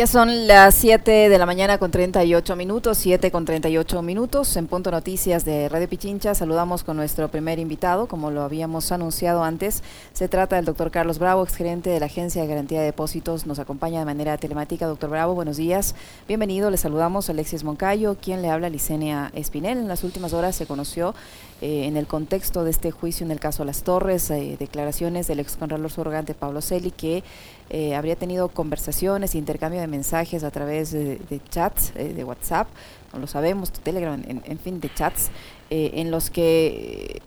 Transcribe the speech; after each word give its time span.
Ya 0.00 0.06
son 0.06 0.46
las 0.46 0.76
7 0.76 1.28
de 1.28 1.38
la 1.38 1.44
mañana 1.44 1.76
con 1.76 1.90
38 1.90 2.56
minutos, 2.56 2.96
7 2.96 3.30
con 3.30 3.44
38 3.44 4.00
minutos. 4.00 4.56
En 4.56 4.66
Punto 4.66 4.90
Noticias 4.90 5.44
de 5.44 5.68
Radio 5.68 5.90
Pichincha 5.90 6.34
saludamos 6.34 6.84
con 6.84 6.96
nuestro 6.96 7.28
primer 7.28 7.58
invitado, 7.58 8.08
como 8.08 8.30
lo 8.30 8.40
habíamos 8.40 8.92
anunciado 8.92 9.44
antes. 9.44 9.82
Se 10.14 10.26
trata 10.26 10.56
del 10.56 10.64
doctor 10.64 10.90
Carlos 10.90 11.18
Bravo, 11.18 11.42
exgerente 11.42 11.90
de 11.90 12.00
la 12.00 12.06
Agencia 12.06 12.40
de 12.40 12.48
Garantía 12.48 12.78
de 12.80 12.86
Depósitos. 12.86 13.44
Nos 13.44 13.58
acompaña 13.58 13.98
de 13.98 14.06
manera 14.06 14.38
telemática. 14.38 14.86
Doctor 14.86 15.10
Bravo, 15.10 15.34
buenos 15.34 15.58
días. 15.58 15.94
Bienvenido. 16.26 16.70
Le 16.70 16.78
saludamos 16.78 17.28
a 17.28 17.32
Alexis 17.32 17.62
Moncayo, 17.62 18.16
quien 18.18 18.40
le 18.40 18.48
habla 18.48 18.70
Licenia 18.70 19.30
Espinel. 19.34 19.76
En 19.76 19.88
las 19.88 20.02
últimas 20.02 20.32
horas 20.32 20.56
se 20.56 20.64
conoció 20.64 21.14
eh, 21.60 21.84
en 21.86 21.98
el 21.98 22.06
contexto 22.06 22.64
de 22.64 22.70
este 22.70 22.90
juicio 22.90 23.26
en 23.26 23.30
el 23.30 23.38
caso 23.38 23.64
Las 23.64 23.82
Torres, 23.82 24.30
eh, 24.30 24.56
declaraciones 24.58 25.26
del 25.26 25.40
ex 25.40 25.56
contralor 25.56 25.90
surrogante 25.90 26.32
Pablo 26.32 26.62
Celi, 26.62 26.90
que 26.90 27.22
eh, 27.68 27.94
habría 27.94 28.16
tenido 28.16 28.48
conversaciones, 28.48 29.34
intercambio 29.34 29.80
de 29.80 29.86
mensajes 29.86 30.42
a 30.42 30.50
través 30.50 30.92
de, 30.92 31.40
chats, 31.50 31.92
eh, 31.96 32.14
de 32.14 32.24
WhatsApp, 32.24 32.68
no 33.12 33.18
lo 33.18 33.26
sabemos, 33.26 33.72
Telegram, 33.72 34.22
en, 34.26 34.58
fin, 34.58 34.80
de 34.80 34.92
chats, 34.94 35.30
en 35.68 36.10
los 36.12 36.30
que 36.30 37.22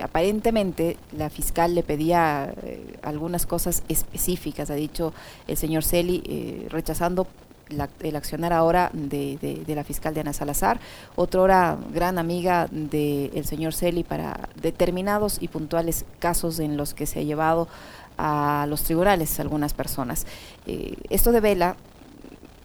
aparentemente 0.00 0.96
la 1.16 1.28
fiscal 1.28 1.74
le 1.74 1.82
pedía 1.82 2.54
algunas 3.02 3.46
cosas 3.46 3.82
específicas, 3.88 4.70
ha 4.70 4.74
dicho 4.74 5.12
el 5.48 5.56
señor 5.56 5.82
Celi, 5.82 6.66
rechazando 6.70 7.26
el 7.68 8.16
accionar 8.16 8.52
ahora 8.52 8.90
de, 8.92 9.62
la 9.66 9.84
fiscal 9.84 10.14
Diana 10.14 10.32
Salazar, 10.32 10.80
otra 11.16 11.40
hora 11.40 11.78
gran 11.92 12.18
amiga 12.18 12.68
del 12.70 13.44
señor 13.44 13.74
Celi 13.74 14.04
para 14.04 14.48
determinados 14.60 15.38
y 15.40 15.48
puntuales 15.48 16.04
casos 16.18 16.58
en 16.60 16.76
los 16.76 16.94
que 16.94 17.06
se 17.06 17.20
ha 17.20 17.22
llevado 17.22 17.68
a 18.18 18.66
los 18.68 18.82
tribunales 18.82 19.38
algunas 19.40 19.74
personas. 19.74 20.26
Eh, 20.66 20.94
esto 21.10 21.32
devela 21.32 21.76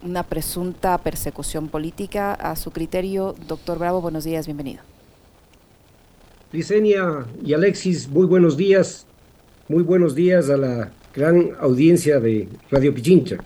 una 0.02 0.22
presunta 0.22 0.98
persecución 0.98 1.68
política. 1.68 2.34
A 2.34 2.56
su 2.56 2.70
criterio, 2.70 3.34
doctor 3.46 3.78
Bravo, 3.78 4.00
buenos 4.00 4.24
días, 4.24 4.46
bienvenido. 4.46 4.82
Licenia 6.52 7.26
y 7.44 7.54
Alexis, 7.54 8.08
muy 8.08 8.26
buenos 8.26 8.56
días. 8.56 9.06
Muy 9.68 9.82
buenos 9.82 10.14
días 10.14 10.50
a 10.50 10.56
la 10.56 10.92
gran 11.14 11.52
audiencia 11.60 12.20
de 12.20 12.48
Radio 12.70 12.92
Pichincha. 12.94 13.38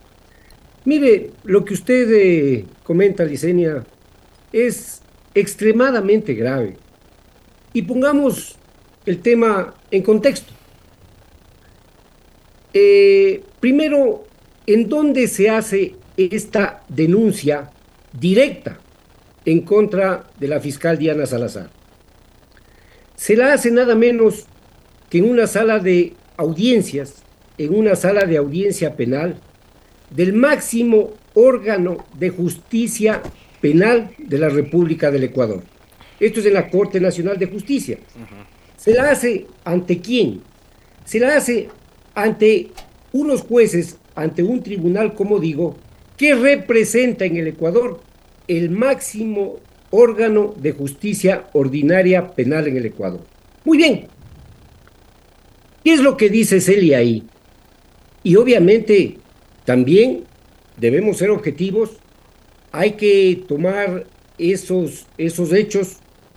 Mire, 0.87 1.33
lo 1.43 1.65
que 1.65 1.75
usted 1.75 2.09
eh, 2.13 2.65
comenta, 2.85 3.25
Licenia, 3.25 3.85
es 4.53 5.03
extremadamente 5.35 6.33
grave. 6.33 6.77
Y 7.73 7.83
pongamos 7.83 8.55
el 9.05 9.19
tema 9.19 9.75
en 9.91 10.03
contexto. 10.05 10.53
Eh, 12.73 13.43
primero, 13.59 14.27
¿en 14.65 14.89
dónde 14.89 15.27
se 15.27 15.51
hace 15.51 15.97
esta 16.17 16.85
denuncia 16.89 17.73
directa 18.13 18.79
en 19.45 19.63
contra 19.63 20.31
de 20.39 20.47
la 20.47 20.61
fiscal 20.61 20.99
Diana 20.99 21.27
Salazar? 21.27 21.69
Se 23.17 23.35
la 23.35 23.55
hace 23.55 23.73
nada 23.73 23.97
menos 23.97 24.45
que 25.11 25.19
en 25.19 25.29
una 25.29 25.49
sala 25.49 25.81
de 25.81 26.15
audiencias, 26.37 27.25
en 27.59 27.75
una 27.75 27.97
sala 27.97 28.25
de 28.25 28.37
audiencia 28.37 28.95
penal 28.95 29.41
del 30.11 30.33
máximo 30.33 31.11
órgano 31.35 32.05
de 32.19 32.31
justicia 32.31 33.23
penal 33.61 34.11
de 34.19 34.39
la 34.39 34.49
República 34.49 35.11
del 35.11 35.25
Ecuador. 35.25 35.63
Esto 36.21 36.41
es 36.41 36.47
en 36.47 36.55
la 36.55 36.71
Corte 36.71 37.01
Nacional 37.01 37.39
de 37.39 37.47
Justicia. 37.47 37.99
¿Se 38.77 38.95
la 38.95 39.11
hace 39.11 39.47
ante 39.65 40.01
quién? 40.01 40.41
Se 41.05 41.19
la 41.19 41.37
hace 41.37 41.69
ante 42.15 42.71
unos 43.13 43.43
jueces, 43.43 43.99
ante 44.15 44.43
un 44.43 44.63
tribunal, 44.63 45.15
como 45.15 45.39
digo, 45.39 45.77
que 46.17 46.35
representa 46.35 47.25
en 47.25 47.37
el 47.37 47.49
Ecuador 47.49 48.01
el 48.49 48.71
máximo 48.71 49.57
órgano 49.91 50.55
de 50.57 50.73
justicia 50.73 51.49
ordinaria 51.53 52.31
penal 52.31 52.67
en 52.69 52.77
el 52.77 52.87
Ecuador. 52.87 53.21
Muy 53.65 53.79
bien. 53.79 54.07
¿Qué 55.85 55.95
es 55.95 56.01
lo 56.01 56.17
que 56.17 56.31
dice 56.31 56.61
Celia 56.61 56.99
ahí? 56.99 57.23
Y 58.23 58.37
obviamente 58.37 59.19
también 59.67 60.25
debemos 60.79 61.19
ser 61.19 61.31
objetivos, 61.31 61.91
hay 62.73 62.93
que 62.93 63.45
tomar 63.49 64.07
esos, 64.39 65.07
esos 65.19 65.53
hechos 65.53 65.97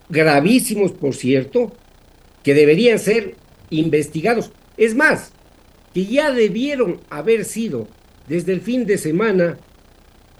gravísimos, 0.09 0.91
por 0.91 1.15
cierto, 1.15 1.71
que 2.43 2.53
deberían 2.53 2.97
ser 2.97 3.35
investigados. 3.69 4.51
Es 4.77 4.95
más, 4.95 5.31
que 5.93 6.05
ya 6.05 6.31
debieron 6.31 7.01
haber 7.09 7.45
sido 7.45 7.87
desde 8.27 8.53
el 8.53 8.61
fin 8.61 8.85
de 8.85 8.97
semana 8.97 9.57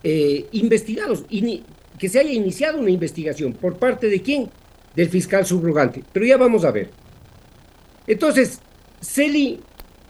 eh, 0.03 0.47
investigados 0.51 1.25
y 1.29 1.63
que 1.99 2.09
se 2.09 2.19
haya 2.19 2.31
iniciado 2.31 2.79
una 2.79 2.89
investigación 2.89 3.53
por 3.53 3.77
parte 3.77 4.07
de 4.07 4.21
quién? 4.21 4.49
Del 4.95 5.09
fiscal 5.09 5.45
subrogante. 5.45 6.03
Pero 6.11 6.25
ya 6.25 6.37
vamos 6.37 6.65
a 6.65 6.71
ver. 6.71 6.89
Entonces, 8.07 8.59
Celi, 9.01 9.59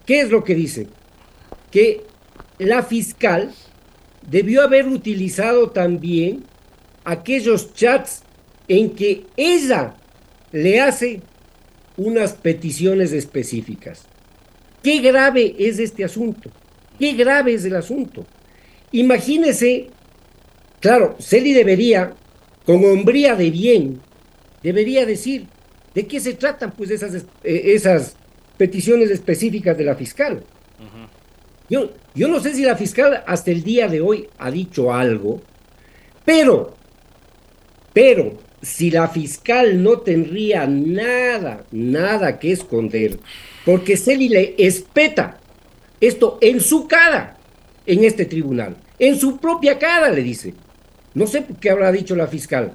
¿qué 0.06 0.22
es 0.22 0.29
lo 0.29 0.45
que 0.45 0.56
dice? 0.56 0.88
Que 1.72 2.08
la 2.59 2.83
fiscal 2.83 3.51
debió 4.29 4.61
haber 4.61 4.87
utilizado 4.87 5.69
también 5.71 6.43
aquellos 7.05 7.73
chats 7.73 8.21
en 8.67 8.91
que 8.91 9.25
ella 9.35 9.95
le 10.51 10.81
hace 10.81 11.21
unas 11.97 12.33
peticiones 12.33 13.11
específicas. 13.13 14.05
Qué 14.83 14.99
grave 14.99 15.55
es 15.57 15.79
este 15.79 16.03
asunto, 16.03 16.51
qué 16.97 17.13
grave 17.13 17.53
es 17.53 17.65
el 17.65 17.75
asunto. 17.75 18.25
Imagínese, 18.91 19.87
claro, 20.79 21.15
Celi 21.19 21.53
debería, 21.53 22.13
con 22.65 22.83
hombría 22.85 23.35
de 23.35 23.51
bien, 23.51 24.01
debería 24.63 25.05
decir 25.05 25.47
de 25.93 26.07
qué 26.07 26.19
se 26.19 26.33
tratan 26.33 26.71
pues 26.71 26.91
esas, 26.91 27.15
eh, 27.15 27.23
esas 27.43 28.15
peticiones 28.57 29.09
específicas 29.09 29.77
de 29.77 29.83
la 29.85 29.95
fiscal. 29.95 30.43
Yo, 31.69 31.91
yo 32.16 32.28
no 32.28 32.40
sé 32.40 32.53
si 32.53 32.63
la 32.63 32.75
fiscal 32.75 33.24
hasta 33.25 33.52
el 33.52 33.63
día 33.63 33.88
de 33.88 34.02
hoy 34.02 34.28
ha 34.38 34.50
dicho 34.50 34.94
algo, 34.94 35.41
pero, 36.25 36.74
pero 37.94 38.38
si 38.62 38.91
la 38.91 39.07
fiscal 39.07 39.81
no 39.81 40.00
tendría 40.00 40.68
nada, 40.68 41.66
nada 41.72 42.40
que 42.40 42.52
esconder, 42.52 43.19
porque 43.66 43.97
Celi 43.97 44.30
le 44.30 44.56
espeta 44.57 45.40
esto 46.02 46.38
en 46.41 46.59
su 46.59 46.88
cara 46.88 47.38
en 47.86 48.03
este 48.03 48.25
tribunal, 48.25 48.78
en 48.97 49.18
su 49.18 49.38
propia 49.38 49.78
cara 49.78 50.09
le 50.09 50.22
dice. 50.24 50.53
No 51.13 51.25
sé 51.25 51.44
qué 51.59 51.72
habrá 51.72 51.91
dicho 51.91 52.16
la 52.16 52.28
fiscal, 52.28 52.74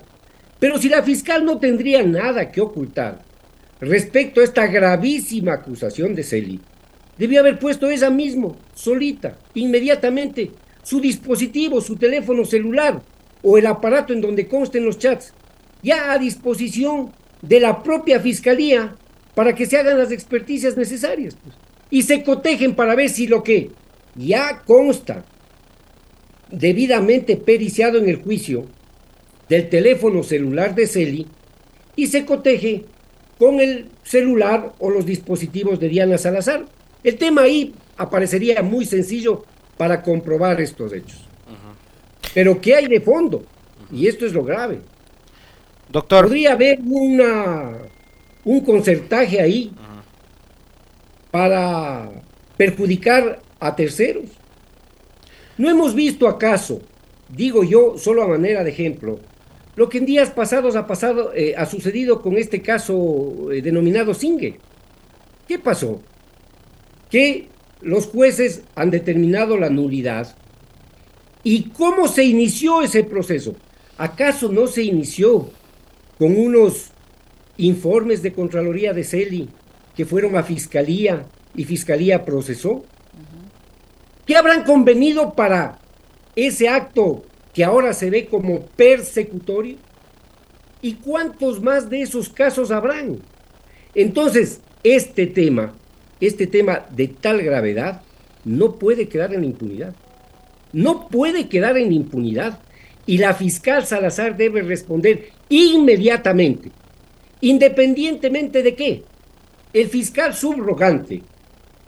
pero 0.58 0.78
si 0.78 0.88
la 0.88 1.02
fiscal 1.02 1.44
no 1.44 1.58
tendría 1.58 2.02
nada 2.02 2.50
que 2.50 2.60
ocultar 2.60 3.22
respecto 3.80 4.40
a 4.40 4.44
esta 4.44 4.66
gravísima 4.66 5.52
acusación 5.52 6.14
de 6.14 6.24
Celi, 6.24 6.60
debió 7.18 7.40
haber 7.40 7.58
puesto 7.58 7.90
ella 7.90 8.10
mismo, 8.10 8.56
solita, 8.74 9.38
inmediatamente, 9.54 10.50
su 10.82 11.00
dispositivo, 11.00 11.80
su 11.80 11.96
teléfono 11.96 12.44
celular 12.44 13.02
o 13.42 13.58
el 13.58 13.66
aparato 13.66 14.12
en 14.12 14.20
donde 14.20 14.48
consten 14.48 14.84
los 14.84 14.98
chats 14.98 15.32
ya 15.82 16.12
a 16.12 16.18
disposición 16.18 17.12
de 17.42 17.60
la 17.60 17.82
propia 17.82 18.20
fiscalía 18.20 18.96
para 19.34 19.54
que 19.54 19.66
se 19.66 19.76
hagan 19.76 19.98
las 19.98 20.12
experticias 20.12 20.76
necesarias 20.76 21.36
pues. 21.42 21.54
y 21.90 22.02
se 22.02 22.22
cotejen 22.22 22.74
para 22.74 22.94
ver 22.94 23.10
si 23.10 23.26
lo 23.26 23.42
que 23.42 23.70
ya 24.14 24.62
consta 24.66 25.24
debidamente 26.50 27.36
periciado 27.36 27.98
en 27.98 28.08
el 28.08 28.16
juicio 28.16 28.66
del 29.48 29.68
teléfono 29.68 30.22
celular 30.22 30.74
de 30.74 30.86
Celi 30.86 31.26
y 31.96 32.06
se 32.06 32.24
coteje 32.24 32.84
con 33.38 33.60
el 33.60 33.88
celular 34.02 34.72
o 34.78 34.90
los 34.90 35.04
dispositivos 35.04 35.80
de 35.80 35.88
Diana 35.88 36.18
Salazar. 36.18 36.64
El 37.04 37.18
tema 37.18 37.42
ahí 37.42 37.74
aparecería 37.98 38.62
muy 38.62 38.86
sencillo 38.86 39.44
para 39.76 40.02
comprobar 40.02 40.60
estos 40.60 40.92
hechos. 40.92 41.26
Pero 42.32 42.60
¿qué 42.60 42.74
hay 42.74 42.88
de 42.88 43.00
fondo? 43.00 43.44
Y 43.92 44.08
esto 44.08 44.24
es 44.26 44.32
lo 44.32 44.42
grave. 44.42 44.80
Doctor. 45.90 46.24
Podría 46.24 46.54
haber 46.54 46.80
una, 46.80 47.72
un 48.44 48.60
concertaje 48.60 49.40
ahí 49.40 49.72
para 51.30 52.10
perjudicar 52.56 53.40
a 53.60 53.76
terceros. 53.76 54.24
¿No 55.58 55.68
hemos 55.68 55.94
visto 55.94 56.26
acaso, 56.26 56.80
digo 57.28 57.62
yo 57.62 57.96
solo 57.98 58.22
a 58.22 58.28
manera 58.28 58.64
de 58.64 58.70
ejemplo, 58.70 59.20
lo 59.76 59.88
que 59.88 59.98
en 59.98 60.06
días 60.06 60.30
pasados 60.30 60.74
ha 60.74 60.86
pasado, 60.86 61.32
eh, 61.34 61.54
ha 61.56 61.66
sucedido 61.66 62.22
con 62.22 62.36
este 62.36 62.62
caso 62.62 63.52
eh, 63.52 63.60
denominado 63.60 64.14
Singue? 64.14 64.58
¿Qué 65.46 65.58
pasó? 65.58 66.00
Que 67.10 67.48
los 67.80 68.06
jueces 68.06 68.62
han 68.74 68.90
determinado 68.90 69.56
la 69.58 69.70
nulidad. 69.70 70.34
¿Y 71.42 71.64
cómo 71.70 72.08
se 72.08 72.24
inició 72.24 72.82
ese 72.82 73.04
proceso? 73.04 73.54
¿Acaso 73.98 74.50
no 74.50 74.66
se 74.66 74.82
inició 74.82 75.50
con 76.18 76.36
unos 76.36 76.90
informes 77.58 78.22
de 78.22 78.32
Contraloría 78.32 78.92
de 78.92 79.04
Celi 79.04 79.48
que 79.94 80.06
fueron 80.06 80.36
a 80.36 80.42
Fiscalía 80.42 81.26
y 81.54 81.64
Fiscalía 81.64 82.24
procesó? 82.24 82.84
¿Qué 84.26 84.36
habrán 84.36 84.64
convenido 84.64 85.34
para 85.34 85.78
ese 86.34 86.68
acto 86.68 87.24
que 87.52 87.62
ahora 87.62 87.92
se 87.92 88.10
ve 88.10 88.26
como 88.26 88.60
persecutorio? 88.60 89.76
¿Y 90.80 90.94
cuántos 90.94 91.62
más 91.62 91.88
de 91.90 92.02
esos 92.02 92.30
casos 92.30 92.70
habrán? 92.70 93.20
Entonces, 93.94 94.60
este 94.82 95.26
tema, 95.26 95.74
este 96.20 96.46
tema 96.46 96.86
de 96.90 97.08
tal 97.08 97.42
gravedad, 97.42 98.02
no 98.44 98.76
puede 98.76 99.08
quedar 99.08 99.34
en 99.34 99.44
impunidad. 99.44 99.94
No 100.72 101.08
puede 101.08 101.48
quedar 101.48 101.76
en 101.78 101.92
impunidad. 101.92 102.60
Y 103.06 103.18
la 103.18 103.34
fiscal 103.34 103.86
Salazar 103.86 104.36
debe 104.36 104.62
responder 104.62 105.30
inmediatamente, 105.48 106.70
independientemente 107.40 108.62
de 108.62 108.74
qué. 108.74 109.02
El 109.72 109.88
fiscal 109.88 110.34
subrogante, 110.34 111.22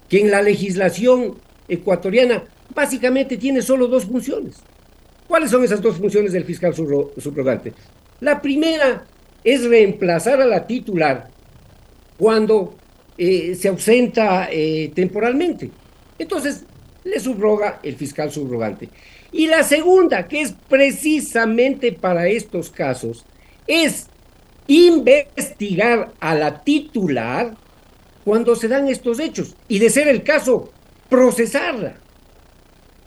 que 0.08 0.20
en 0.20 0.31
la 0.31 0.43
legislación 0.43 1.37
ecuatoriana 1.69 2.44
básicamente 2.75 3.37
tiene 3.37 3.62
solo 3.62 3.87
dos 3.87 4.05
funciones. 4.05 4.56
¿Cuáles 5.26 5.50
son 5.50 5.64
esas 5.64 5.82
dos 5.82 5.96
funciones 5.96 6.32
del 6.32 6.44
fiscal 6.44 6.75
subrogante? 6.75 7.73
La 8.20 8.40
primera 8.40 9.05
es 9.43 9.64
reemplazar 9.64 10.40
a 10.40 10.46
la 10.46 10.67
titular 10.67 11.28
cuando 12.17 12.75
eh, 13.18 13.54
se 13.54 13.68
ausenta 13.68 14.48
eh, 14.50 14.90
temporalmente. 14.94 15.70
Entonces, 16.18 16.64
le 17.04 17.20
subroga 17.20 17.80
el 17.82 17.96
fiscal 17.96 18.30
subrogante. 18.30 18.88
Y 19.32 19.46
la 19.46 19.62
segunda, 19.62 20.28
que 20.28 20.42
es 20.42 20.54
precisamente 20.68 21.92
para 21.92 22.28
estos 22.28 22.70
casos, 22.70 23.24
es 23.66 24.06
investigar 24.66 26.12
a 26.20 26.34
la 26.34 26.62
titular 26.62 27.56
cuando 28.24 28.56
se 28.56 28.68
dan 28.68 28.88
estos 28.88 29.20
hechos 29.20 29.54
y 29.68 29.78
de 29.78 29.90
ser 29.90 30.08
el 30.08 30.22
caso, 30.22 30.72
procesarla. 31.08 31.96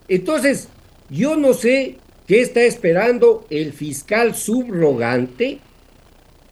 Entonces, 0.08 0.70
yo 1.10 1.36
no 1.36 1.54
sé 1.54 1.98
qué 2.26 2.42
está 2.42 2.62
esperando 2.62 3.46
el 3.50 3.74
fiscal 3.74 4.36
subrogante 4.36 5.60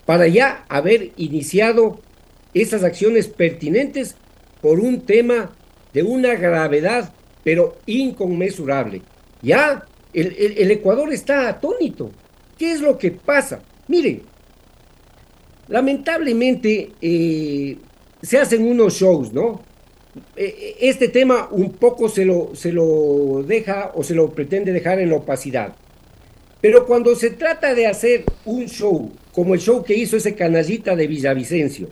para 0.06 0.27
ya 0.27 0.65
haber 0.69 1.12
iniciado 1.18 2.00
esas 2.62 2.83
acciones 2.83 3.27
pertinentes 3.27 4.15
por 4.62 4.80
un 4.80 5.01
tema 5.01 5.51
de 5.94 6.04
una 6.04 6.36
gravedad, 6.36 7.13
pero 7.44 7.77
inconmensurable. 7.86 9.01
Ya 9.42 9.86
el, 10.13 10.71
Ecuador 10.71 11.12
está 11.13 11.50
atónito. 11.50 12.12
¿Qué 12.57 12.71
es 12.71 12.81
lo 12.81 12.98
que 12.98 13.12
pasa? 13.12 13.62
Miren, 13.88 14.24
lamentablemente 15.68 16.92
eh, 17.01 17.77
se 18.21 18.38
hacen 18.38 18.68
unos 18.68 18.94
shows, 18.95 19.31
¿no? 19.31 19.62
Eh, 20.36 20.77
este 20.80 21.09
tema 21.09 21.48
un 21.51 21.74
poco 21.74 22.09
se 22.09 22.25
lo, 22.25 22.56
se 22.56 22.71
lo 22.71 23.44
deja 23.45 23.92
o 23.94 24.04
se 24.04 24.15
lo 24.15 24.31
pretende 24.31 24.71
dejar 24.71 25.00
en 25.00 25.09
la 25.09 25.18
opacidad. 25.18 25.75
Pero 26.59 26.88
cuando 26.88 27.15
se 27.15 27.30
trata 27.30 27.75
de 27.75 27.86
hacer 27.86 28.24
un 28.45 28.65
show, 28.65 29.12
como 29.31 29.54
el 29.54 29.59
show 29.59 29.83
que 29.83 29.95
hizo 29.95 30.18
ese 30.18 30.33
canallita 30.33 30.95
de 30.95 31.06
Villavicencio, 31.06 31.89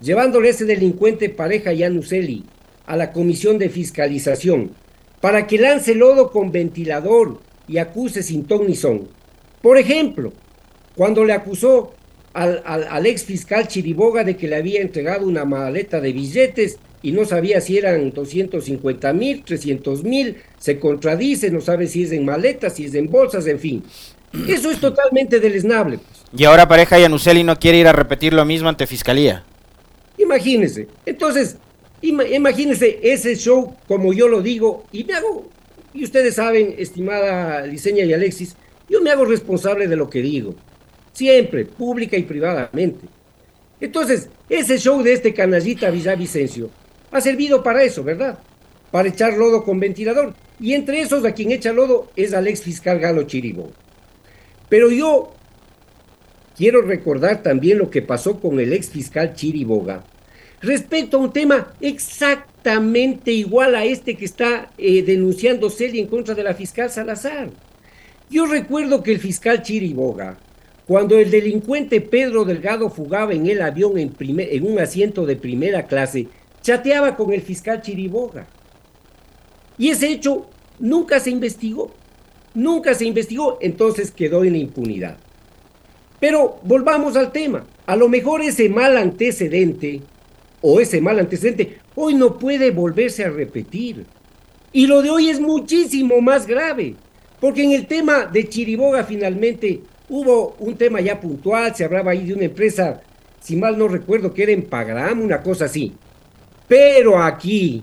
llevándole 0.00 0.48
a 0.48 0.50
ese 0.52 0.64
delincuente 0.64 1.28
pareja 1.28 1.72
Yanuseli 1.72 2.44
a 2.86 2.96
la 2.96 3.12
comisión 3.12 3.58
de 3.58 3.68
fiscalización 3.68 4.72
para 5.20 5.46
que 5.46 5.58
lance 5.58 5.94
lodo 5.94 6.30
con 6.30 6.52
ventilador 6.52 7.40
y 7.66 7.78
acuse 7.78 8.22
sin 8.22 8.44
ton 8.44 8.66
ni 8.66 8.74
son. 8.74 9.08
Por 9.60 9.76
ejemplo, 9.76 10.32
cuando 10.94 11.24
le 11.24 11.32
acusó 11.32 11.92
al, 12.32 13.06
ex 13.06 13.24
fiscal 13.24 13.68
Chiriboga 13.68 14.24
de 14.24 14.36
que 14.36 14.48
le 14.48 14.56
había 14.56 14.80
entregado 14.80 15.26
una 15.26 15.44
maleta 15.44 16.00
de 16.00 16.12
billetes 16.12 16.78
y 17.02 17.12
no 17.12 17.24
sabía 17.24 17.60
si 17.60 17.78
eran 17.78 18.12
250 18.12 19.12
mil, 19.12 19.42
300 19.44 20.04
mil, 20.04 20.36
se 20.58 20.78
contradice, 20.78 21.50
no 21.50 21.60
sabe 21.60 21.86
si 21.86 22.04
es 22.04 22.12
en 22.12 22.24
maletas, 22.24 22.74
si 22.74 22.84
es 22.84 22.94
en 22.94 23.10
bolsas, 23.10 23.46
en 23.46 23.58
fin. 23.58 23.84
Eso 24.48 24.70
es 24.70 24.80
totalmente 24.80 25.40
deleznable. 25.40 25.98
Pues. 25.98 26.24
Y 26.36 26.44
ahora 26.44 26.68
pareja 26.68 26.98
Yanuseli 26.98 27.44
no 27.44 27.58
quiere 27.58 27.78
ir 27.78 27.86
a 27.86 27.92
repetir 27.92 28.32
lo 28.34 28.44
mismo 28.44 28.68
ante 28.68 28.86
fiscalía. 28.86 29.44
Imagínense. 30.18 30.88
Entonces, 31.06 31.56
imagínense 32.02 32.98
ese 33.02 33.36
show 33.36 33.74
como 33.86 34.12
yo 34.12 34.28
lo 34.28 34.42
digo 34.42 34.84
y 34.92 35.04
me 35.04 35.14
hago, 35.14 35.48
y 35.94 36.04
ustedes 36.04 36.34
saben, 36.34 36.74
estimada 36.78 37.62
Liceña 37.66 38.04
y 38.04 38.12
Alexis, 38.12 38.56
yo 38.88 39.00
me 39.00 39.10
hago 39.10 39.24
responsable 39.24 39.86
de 39.86 39.96
lo 39.96 40.10
que 40.10 40.20
digo. 40.20 40.54
Siempre, 41.12 41.64
pública 41.64 42.16
y 42.16 42.22
privadamente. 42.22 43.06
Entonces, 43.80 44.28
ese 44.48 44.78
show 44.78 45.02
de 45.02 45.12
este 45.12 45.34
canallita 45.34 45.90
Villavicencio 45.90 46.70
ha 47.10 47.20
servido 47.20 47.62
para 47.62 47.82
eso, 47.82 48.02
¿verdad? 48.02 48.38
Para 48.90 49.08
echar 49.08 49.36
lodo 49.36 49.64
con 49.64 49.80
ventilador. 49.80 50.34
Y 50.60 50.74
entre 50.74 51.00
esos 51.00 51.24
a 51.24 51.32
quien 51.32 51.52
echa 51.52 51.72
lodo 51.72 52.10
es 52.16 52.34
al 52.34 52.48
ex 52.48 52.62
fiscal 52.62 52.98
Galo 52.98 53.22
Chiribo. 53.24 53.70
Pero 54.68 54.90
yo 54.90 55.32
quiero 56.58 56.82
recordar 56.82 57.44
también 57.44 57.78
lo 57.78 57.88
que 57.88 58.02
pasó 58.02 58.40
con 58.40 58.58
el 58.58 58.72
ex 58.72 58.90
fiscal 58.90 59.32
Chiriboga 59.34 60.04
respecto 60.60 61.16
a 61.16 61.20
un 61.20 61.32
tema 61.32 61.72
exactamente 61.80 63.30
igual 63.30 63.76
a 63.76 63.84
este 63.84 64.16
que 64.16 64.24
está 64.24 64.68
eh, 64.76 65.02
denunciando 65.04 65.70
Celia 65.70 66.02
en 66.02 66.08
contra 66.08 66.34
de 66.34 66.42
la 66.42 66.54
fiscal 66.54 66.90
Salazar. 66.90 67.50
Yo 68.28 68.44
recuerdo 68.44 69.04
que 69.04 69.12
el 69.12 69.20
fiscal 69.20 69.62
Chiriboga, 69.62 70.36
cuando 70.88 71.16
el 71.16 71.30
delincuente 71.30 72.00
Pedro 72.00 72.44
Delgado 72.44 72.90
fugaba 72.90 73.32
en 73.32 73.46
el 73.46 73.62
avión 73.62 73.96
en, 73.96 74.12
en 74.18 74.66
un 74.66 74.80
asiento 74.80 75.26
de 75.26 75.36
primera 75.36 75.86
clase, 75.86 76.26
chateaba 76.60 77.14
con 77.14 77.32
el 77.32 77.40
fiscal 77.40 77.80
Chiriboga. 77.82 78.48
Y 79.78 79.90
ese 79.90 80.08
hecho 80.08 80.50
nunca 80.80 81.20
se 81.20 81.30
investigó. 81.30 81.94
Nunca 82.52 82.94
se 82.94 83.04
investigó, 83.04 83.58
entonces 83.60 84.10
quedó 84.10 84.42
en 84.42 84.54
la 84.54 84.58
impunidad. 84.58 85.18
Pero 86.20 86.58
volvamos 86.62 87.16
al 87.16 87.32
tema. 87.32 87.64
A 87.86 87.96
lo 87.96 88.08
mejor 88.08 88.42
ese 88.42 88.68
mal 88.68 88.96
antecedente 88.96 90.02
o 90.60 90.80
ese 90.80 91.00
mal 91.00 91.18
antecedente 91.18 91.78
hoy 91.94 92.14
no 92.14 92.38
puede 92.38 92.70
volverse 92.70 93.24
a 93.24 93.30
repetir. 93.30 94.06
Y 94.72 94.86
lo 94.86 95.02
de 95.02 95.10
hoy 95.10 95.30
es 95.30 95.40
muchísimo 95.40 96.20
más 96.20 96.46
grave, 96.46 96.94
porque 97.40 97.64
en 97.64 97.72
el 97.72 97.86
tema 97.86 98.26
de 98.26 98.48
Chiriboga 98.48 99.04
finalmente 99.04 99.80
hubo 100.08 100.56
un 100.58 100.76
tema 100.76 101.00
ya 101.00 101.20
puntual, 101.20 101.74
se 101.74 101.84
hablaba 101.84 102.10
ahí 102.10 102.26
de 102.26 102.34
una 102.34 102.44
empresa, 102.44 103.00
si 103.40 103.56
mal 103.56 103.78
no 103.78 103.88
recuerdo, 103.88 104.34
que 104.34 104.42
era 104.42 104.52
en 104.52 104.64
Pagram, 104.64 105.20
una 105.20 105.42
cosa 105.42 105.64
así. 105.64 105.94
Pero 106.66 107.20
aquí 107.22 107.82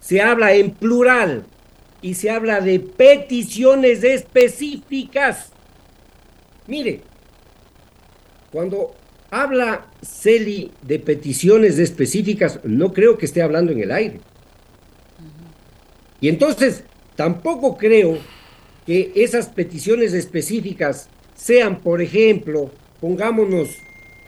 se 0.00 0.20
habla 0.20 0.54
en 0.54 0.70
plural 0.70 1.44
y 2.00 2.14
se 2.14 2.30
habla 2.30 2.60
de 2.60 2.80
peticiones 2.80 4.02
específicas. 4.02 5.52
Mire, 6.66 7.02
cuando 8.52 8.94
habla 9.30 9.86
Celi 10.02 10.70
de 10.82 10.98
peticiones 10.98 11.78
específicas, 11.78 12.60
no 12.64 12.92
creo 12.92 13.16
que 13.16 13.24
esté 13.24 13.40
hablando 13.40 13.72
en 13.72 13.80
el 13.80 13.90
aire. 13.90 14.20
Y 16.20 16.28
entonces, 16.28 16.84
tampoco 17.16 17.76
creo 17.78 18.18
que 18.86 19.10
esas 19.16 19.48
peticiones 19.48 20.12
específicas 20.12 21.08
sean, 21.34 21.80
por 21.80 22.02
ejemplo, 22.02 22.70
pongámonos, 23.00 23.70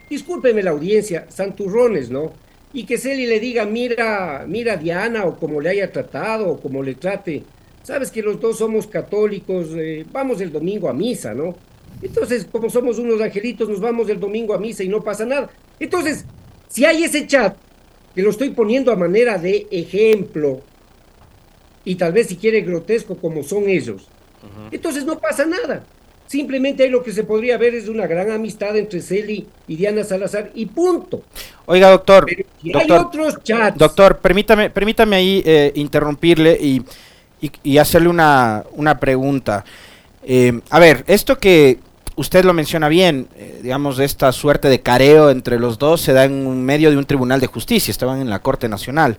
discúlpeme 0.08 0.62
la 0.62 0.70
audiencia, 0.70 1.26
santurrones, 1.28 2.10
¿no? 2.10 2.32
Y 2.72 2.84
que 2.84 2.98
Celi 2.98 3.26
le 3.26 3.38
diga, 3.38 3.66
mira, 3.66 4.46
mira 4.48 4.76
Diana, 4.76 5.26
o 5.26 5.36
como 5.36 5.60
le 5.60 5.68
haya 5.68 5.92
tratado, 5.92 6.48
o 6.48 6.60
como 6.60 6.82
le 6.82 6.94
trate. 6.94 7.44
Sabes 7.82 8.10
que 8.10 8.22
los 8.22 8.40
dos 8.40 8.58
somos 8.58 8.86
católicos, 8.86 9.68
eh, 9.76 10.04
vamos 10.10 10.40
el 10.40 10.50
domingo 10.50 10.88
a 10.88 10.94
misa, 10.94 11.34
¿no? 11.34 11.54
Entonces, 12.04 12.46
como 12.52 12.68
somos 12.68 12.98
unos 12.98 13.18
angelitos, 13.22 13.66
nos 13.66 13.80
vamos 13.80 14.10
el 14.10 14.20
domingo 14.20 14.52
a 14.52 14.58
misa 14.58 14.84
y 14.84 14.88
no 14.88 15.02
pasa 15.02 15.24
nada. 15.24 15.48
Entonces, 15.80 16.26
si 16.68 16.84
hay 16.84 17.02
ese 17.02 17.26
chat, 17.26 17.56
que 18.14 18.20
lo 18.20 18.28
estoy 18.28 18.50
poniendo 18.50 18.92
a 18.92 18.96
manera 18.96 19.38
de 19.38 19.66
ejemplo, 19.70 20.60
y 21.82 21.94
tal 21.94 22.12
vez 22.12 22.26
si 22.26 22.36
quiere 22.36 22.60
grotesco 22.60 23.16
como 23.16 23.42
son 23.42 23.70
ellos, 23.70 24.06
entonces 24.70 25.06
no 25.06 25.18
pasa 25.18 25.46
nada. 25.46 25.86
Simplemente 26.26 26.82
ahí 26.82 26.90
lo 26.90 27.02
que 27.02 27.12
se 27.12 27.24
podría 27.24 27.56
ver 27.56 27.74
es 27.74 27.88
una 27.88 28.06
gran 28.06 28.30
amistad 28.30 28.76
entre 28.76 29.00
Celi 29.00 29.46
y 29.66 29.76
Diana 29.76 30.04
Salazar 30.04 30.50
y 30.54 30.66
punto. 30.66 31.22
Oiga, 31.64 31.90
doctor. 31.90 32.26
hay 32.28 32.90
otros 32.90 33.42
chats. 33.42 33.78
Doctor, 33.78 34.18
permítame, 34.18 34.68
permítame 34.68 35.16
ahí 35.16 35.42
eh, 35.46 35.72
interrumpirle 35.74 36.58
y, 36.60 36.82
y, 37.62 37.78
hacerle 37.78 38.08
una, 38.08 38.64
una 38.72 38.98
pregunta. 38.98 39.64
Eh, 40.22 40.60
a 40.70 40.78
ver, 40.78 41.04
esto 41.06 41.38
que 41.38 41.78
usted 42.16 42.44
lo 42.44 42.52
menciona 42.52 42.88
bien, 42.88 43.28
eh, 43.36 43.60
digamos, 43.62 43.98
esta 43.98 44.30
suerte 44.32 44.68
de 44.68 44.80
careo 44.80 45.30
entre 45.30 45.58
los 45.58 45.78
dos 45.78 46.00
se 46.00 46.12
da 46.12 46.24
en 46.24 46.64
medio 46.64 46.90
de 46.90 46.96
un 46.96 47.04
tribunal 47.04 47.40
de 47.40 47.46
justicia, 47.46 47.90
estaban 47.90 48.20
en 48.20 48.30
la 48.30 48.40
Corte 48.40 48.68
Nacional. 48.68 49.18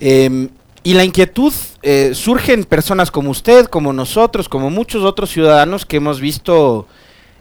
Em, 0.00 0.48
y 0.82 0.94
la 0.94 1.04
inquietud 1.04 1.52
eh, 1.82 2.12
surge 2.14 2.52
en 2.52 2.64
personas 2.64 3.10
como 3.10 3.30
usted, 3.30 3.66
como 3.66 3.92
nosotros, 3.92 4.48
como 4.48 4.70
muchos 4.70 5.04
otros 5.04 5.30
ciudadanos 5.30 5.86
que 5.86 5.98
hemos 5.98 6.20
visto 6.20 6.86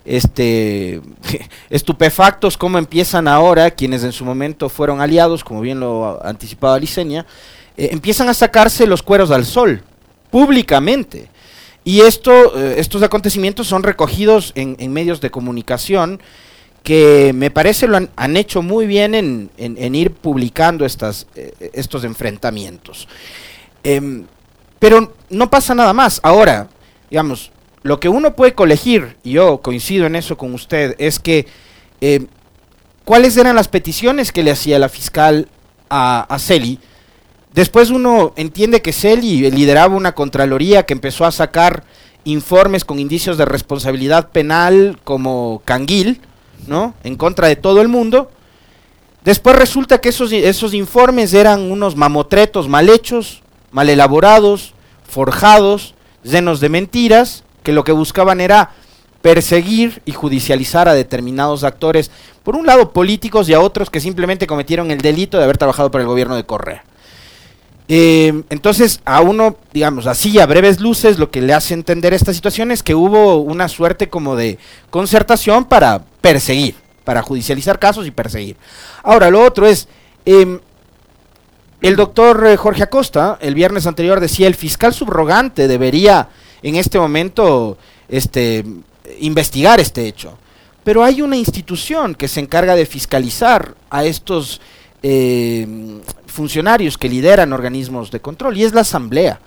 este 0.04 1.00
estupefactos 1.70 2.58
cómo 2.58 2.80
empiezan 2.80 3.28
ahora 3.28 3.70
quienes 3.72 4.04
en 4.04 4.12
su 4.12 4.26
momento 4.26 4.70
fueron 4.70 5.02
aliados, 5.02 5.44
como 5.44 5.62
bien 5.62 5.80
lo 5.80 6.24
anticipaba 6.26 6.80
Licenia, 6.80 7.26
empiezan 7.78 8.30
a 8.30 8.34
sacarse 8.34 8.86
los 8.86 9.02
cueros 9.02 9.32
al 9.32 9.46
sol 9.46 9.84
públicamente 10.30 11.30
Y 11.84 12.02
esto, 12.02 12.58
eh, 12.58 12.76
estos 12.78 13.02
acontecimientos 13.04 13.68
son 13.68 13.84
recogidos 13.84 14.52
en, 14.56 14.94
medios 14.94 15.20
de 15.22 15.32
comunicación 15.32 16.22
que 16.84 17.32
me 17.36 17.52
parece 17.52 17.88
lo 17.88 17.98
han, 18.16 18.38
hecho 18.38 18.62
muy 18.62 18.88
bien 18.88 19.14
en, 19.14 19.96
ir 19.96 20.12
publicando 20.12 20.86
estas, 20.86 21.28
eh, 21.36 21.72
estos 21.74 22.04
enfrentamientos. 22.04 23.08
Em, 23.84 24.26
pero 24.80 25.14
no 25.30 25.50
pasa 25.50 25.76
nada 25.76 25.94
más. 25.94 26.20
Ahora, 26.24 26.70
digamos, 27.10 27.52
lo 27.84 28.00
que 28.00 28.10
uno 28.10 28.36
puede 28.36 28.54
colegir, 28.54 29.18
y 29.24 29.32
yo 29.34 29.60
coincido 29.60 30.06
en 30.06 30.16
eso 30.16 30.38
con 30.38 30.54
usted, 30.54 30.96
es 30.98 31.20
que 31.20 31.48
eh, 32.00 32.26
cuáles 33.06 33.38
eran 33.38 33.56
las 33.56 33.68
peticiones 33.68 34.32
que 34.32 34.44
le 34.44 34.52
hacía 34.52 34.80
la 34.80 34.90
fiscal 34.90 35.48
a, 35.90 36.22
a 36.34 36.40
Celi. 36.40 36.80
Después 37.54 37.90
uno 37.90 38.34
entiende 38.38 38.82
que 38.82 38.94
Celi 38.94 39.50
lideraba 39.52 39.96
una 39.96 40.14
contraloría 40.14 40.84
que 40.84 40.94
empezó 40.94 41.26
a 41.26 41.32
sacar 41.32 41.84
informes 42.24 42.86
con 42.86 43.00
indicios 43.00 43.38
de 43.38 43.46
responsabilidad 43.46 44.30
penal 44.30 45.00
como 45.04 45.62
Canguil, 45.66 46.22
¿no? 46.68 46.94
En 47.04 47.18
contra 47.18 47.48
de 47.48 47.58
todo 47.58 47.82
el 47.82 47.90
mundo. 47.90 48.32
Después 49.26 49.56
resulta 49.56 50.00
que 50.00 50.10
esos, 50.10 50.32
esos 50.32 50.74
informes 50.74 51.34
eran 51.34 51.72
unos 51.72 51.96
mamotretos 51.96 52.70
mal 52.70 52.90
hechos, 52.90 53.42
mal 53.72 53.90
elaborados, 53.90 54.74
forjados, 55.04 55.94
llenos 56.24 56.60
de 56.62 56.70
mentiras, 56.70 57.44
que 57.64 57.74
lo 57.74 57.84
que 57.84 57.92
buscaban 57.92 58.40
era 58.40 58.72
perseguir 59.22 60.02
y 60.06 60.14
judicializar 60.14 60.88
a 60.88 60.94
determinados 60.94 61.64
actores, 61.64 62.12
por 62.44 62.56
un 62.56 62.66
lado 62.66 62.92
políticos 62.92 63.50
y 63.50 63.54
a 63.54 63.60
otros 63.60 63.90
que 63.90 64.00
simplemente 64.00 64.48
cometieron 64.48 64.90
el 64.90 65.02
delito 65.02 65.38
de 65.38 65.44
haber 65.44 65.58
trabajado 65.58 65.92
por 65.92 66.02
el 66.02 66.08
gobierno 66.08 66.36
de 66.36 66.46
Correa. 66.46 66.84
Eh, 67.94 68.44
entonces, 68.50 69.02
a 69.04 69.20
uno, 69.20 69.58
digamos, 69.74 70.08
así 70.08 70.40
a 70.40 70.46
breves 70.46 70.80
luces, 70.80 71.20
lo 71.20 71.30
que 71.30 71.42
le 71.42 71.54
hace 71.54 71.74
entender 71.74 72.14
esta 72.14 72.34
situación 72.34 72.72
es 72.72 72.84
que 72.84 72.96
hubo 72.96 73.42
una 73.42 73.68
suerte 73.68 74.08
como 74.08 74.38
de 74.38 74.60
concertación 74.90 75.66
para 75.66 76.02
perseguir, 76.22 76.76
para 77.04 77.22
judicializar 77.22 77.80
casos 77.80 78.08
y 78.08 78.12
perseguir. 78.12 78.56
Ahora, 79.04 79.30
lo 79.30 79.44
otro 79.44 79.68
es, 79.68 79.90
em, 80.24 80.62
el 81.82 81.98
doctor 81.98 82.48
eh, 82.48 82.56
Jorge 82.56 82.84
Acosta, 82.84 83.38
el 83.42 83.56
viernes 83.56 83.86
anterior, 83.86 84.22
decía, 84.22 84.48
el 84.48 84.56
fiscal 84.56 84.94
subrogante 84.94 85.68
debería 85.68 86.30
en 86.64 86.78
este 86.78 86.98
momento 86.98 87.78
este, 88.08 88.64
investigar 89.20 89.82
este 89.82 90.08
hecho. 90.08 90.38
Pero 90.86 91.04
hay 91.04 91.22
una 91.22 91.36
institución 91.36 92.16
que 92.16 92.30
se 92.30 92.40
encarga 92.40 92.74
de 92.74 92.86
fiscalizar 92.86 93.76
a 93.90 94.06
estos 94.06 94.62
eh, 95.04 95.68
funcionarios 96.28 96.98
que 96.98 97.10
lideran 97.10 97.54
organismos 97.54 98.12
de 98.12 98.20
control 98.20 98.58
y 98.58 98.64
es 98.64 98.74
la 98.74 98.82
Asamblea. 98.82 99.40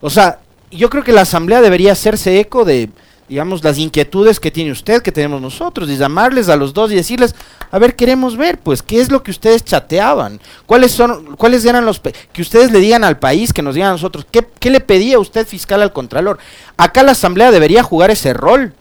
O 0.00 0.10
sea, 0.10 0.40
yo 0.70 0.88
creo 0.88 1.04
que 1.04 1.12
la 1.12 1.22
Asamblea 1.22 1.60
debería 1.60 1.92
hacerse 1.92 2.38
eco 2.40 2.64
de, 2.64 2.90
digamos, 3.28 3.62
las 3.62 3.78
inquietudes 3.78 4.40
que 4.40 4.50
tiene 4.50 4.72
usted, 4.72 5.02
que 5.02 5.12
tenemos 5.12 5.40
nosotros, 5.40 5.88
y 5.88 5.96
llamarles 5.96 6.48
a 6.48 6.56
los 6.56 6.72
dos 6.72 6.90
y 6.90 6.94
decirles, 6.94 7.34
a 7.70 7.78
ver, 7.78 7.94
queremos 7.94 8.36
ver, 8.36 8.58
pues, 8.58 8.82
qué 8.82 9.00
es 9.00 9.10
lo 9.10 9.22
que 9.22 9.30
ustedes 9.30 9.64
chateaban, 9.64 10.40
cuáles 10.66 10.92
son, 10.92 11.36
cuáles 11.36 11.64
eran 11.64 11.84
los, 11.84 12.00
que 12.00 12.42
ustedes 12.42 12.72
le 12.72 12.78
digan 12.80 13.04
al 13.04 13.18
país, 13.18 13.52
que 13.52 13.62
nos 13.62 13.74
digan 13.74 13.90
a 13.90 13.92
nosotros, 13.92 14.26
¿qué, 14.30 14.46
qué 14.58 14.70
le 14.70 14.80
pedía 14.80 15.18
usted 15.18 15.46
fiscal 15.46 15.82
al 15.82 15.92
Contralor? 15.92 16.38
Acá 16.76 17.02
la 17.02 17.12
Asamblea 17.12 17.50
debería 17.50 17.82
jugar 17.82 18.10
ese 18.10 18.32
rol, 18.32 18.74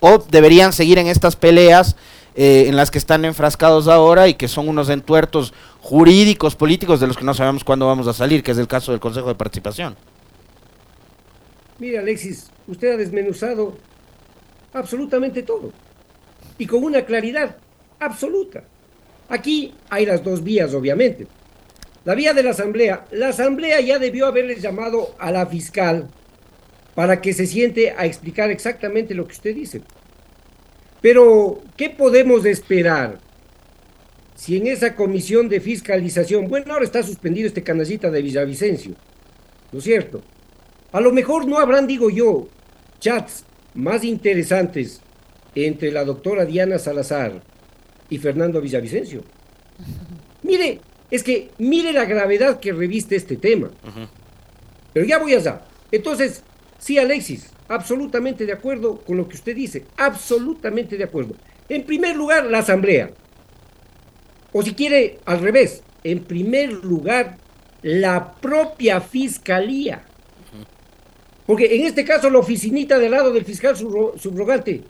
o 0.00 0.24
deberían 0.30 0.72
seguir 0.72 0.98
en 0.98 1.08
estas 1.08 1.36
peleas 1.36 1.96
eh, 2.40 2.68
en 2.68 2.76
las 2.76 2.92
que 2.92 2.98
están 2.98 3.24
enfrascados 3.24 3.88
ahora 3.88 4.28
y 4.28 4.34
que 4.34 4.46
son 4.46 4.68
unos 4.68 4.90
entuertos 4.90 5.52
jurídicos, 5.80 6.54
políticos, 6.54 7.00
de 7.00 7.08
los 7.08 7.16
que 7.16 7.24
no 7.24 7.34
sabemos 7.34 7.64
cuándo 7.64 7.88
vamos 7.88 8.06
a 8.06 8.12
salir, 8.12 8.44
que 8.44 8.52
es 8.52 8.58
el 8.58 8.68
caso 8.68 8.92
del 8.92 9.00
Consejo 9.00 9.26
de 9.26 9.34
Participación. 9.34 9.96
Mire, 11.80 11.98
Alexis, 11.98 12.48
usted 12.68 12.92
ha 12.92 12.96
desmenuzado 12.96 13.76
absolutamente 14.72 15.42
todo. 15.42 15.72
Y 16.58 16.66
con 16.66 16.84
una 16.84 17.02
claridad 17.02 17.56
absoluta. 17.98 18.62
Aquí 19.28 19.74
hay 19.90 20.06
las 20.06 20.22
dos 20.22 20.44
vías, 20.44 20.72
obviamente. 20.74 21.26
La 22.04 22.14
vía 22.14 22.34
de 22.34 22.44
la 22.44 22.50
Asamblea. 22.50 23.04
La 23.10 23.30
Asamblea 23.30 23.80
ya 23.80 23.98
debió 23.98 24.26
haberles 24.26 24.62
llamado 24.62 25.12
a 25.18 25.32
la 25.32 25.44
fiscal 25.46 26.06
para 26.94 27.20
que 27.20 27.32
se 27.32 27.48
siente 27.48 27.90
a 27.90 28.06
explicar 28.06 28.52
exactamente 28.52 29.12
lo 29.12 29.26
que 29.26 29.32
usted 29.32 29.56
dice. 29.56 29.82
Pero, 31.00 31.60
¿qué 31.76 31.90
podemos 31.90 32.44
esperar? 32.44 33.18
Si 34.34 34.56
en 34.56 34.66
esa 34.66 34.94
comisión 34.94 35.48
de 35.48 35.60
fiscalización, 35.60 36.48
bueno, 36.48 36.72
ahora 36.72 36.84
está 36.84 37.02
suspendido 37.02 37.48
este 37.48 37.62
canallita 37.62 38.10
de 38.10 38.22
Villavicencio, 38.22 38.94
¿no 39.72 39.78
es 39.78 39.84
cierto? 39.84 40.22
A 40.92 41.00
lo 41.00 41.12
mejor 41.12 41.46
no 41.46 41.58
habrán, 41.58 41.86
digo 41.86 42.08
yo, 42.10 42.48
chats 43.00 43.44
más 43.74 44.04
interesantes 44.04 45.00
entre 45.54 45.90
la 45.90 46.04
doctora 46.04 46.44
Diana 46.44 46.78
Salazar 46.78 47.42
y 48.08 48.18
Fernando 48.18 48.60
Villavicencio. 48.60 49.22
Mire, 50.42 50.80
es 51.10 51.22
que 51.22 51.50
mire 51.58 51.92
la 51.92 52.04
gravedad 52.04 52.60
que 52.60 52.72
reviste 52.72 53.16
este 53.16 53.36
tema. 53.36 53.70
Pero 54.92 55.06
ya 55.06 55.18
voy 55.18 55.34
allá. 55.34 55.62
Entonces, 55.90 56.42
sí, 56.78 56.98
Alexis, 56.98 57.50
absolutamente 57.68 58.46
de 58.46 58.52
acuerdo 58.52 58.98
con 58.98 59.16
lo 59.16 59.28
que 59.28 59.36
usted 59.36 59.54
dice. 59.54 59.84
Absolutamente 59.96 60.96
de 60.96 61.04
acuerdo. 61.04 61.34
En 61.68 61.84
primer 61.84 62.16
lugar, 62.16 62.46
la 62.46 62.58
Asamblea. 62.58 63.10
O 64.52 64.62
si 64.62 64.74
quiere, 64.74 65.18
al 65.26 65.40
revés. 65.40 65.82
En 66.02 66.24
primer 66.24 66.72
lugar, 66.72 67.36
la 67.82 68.32
propia 68.32 69.00
Fiscalía. 69.00 70.02
Porque 71.46 71.76
en 71.76 71.86
este 71.86 72.04
caso 72.04 72.28
la 72.28 72.38
oficinita 72.38 72.98
del 72.98 73.12
lado 73.12 73.32
del 73.32 73.44
fiscal 73.44 73.76
subrogante. 73.76 74.82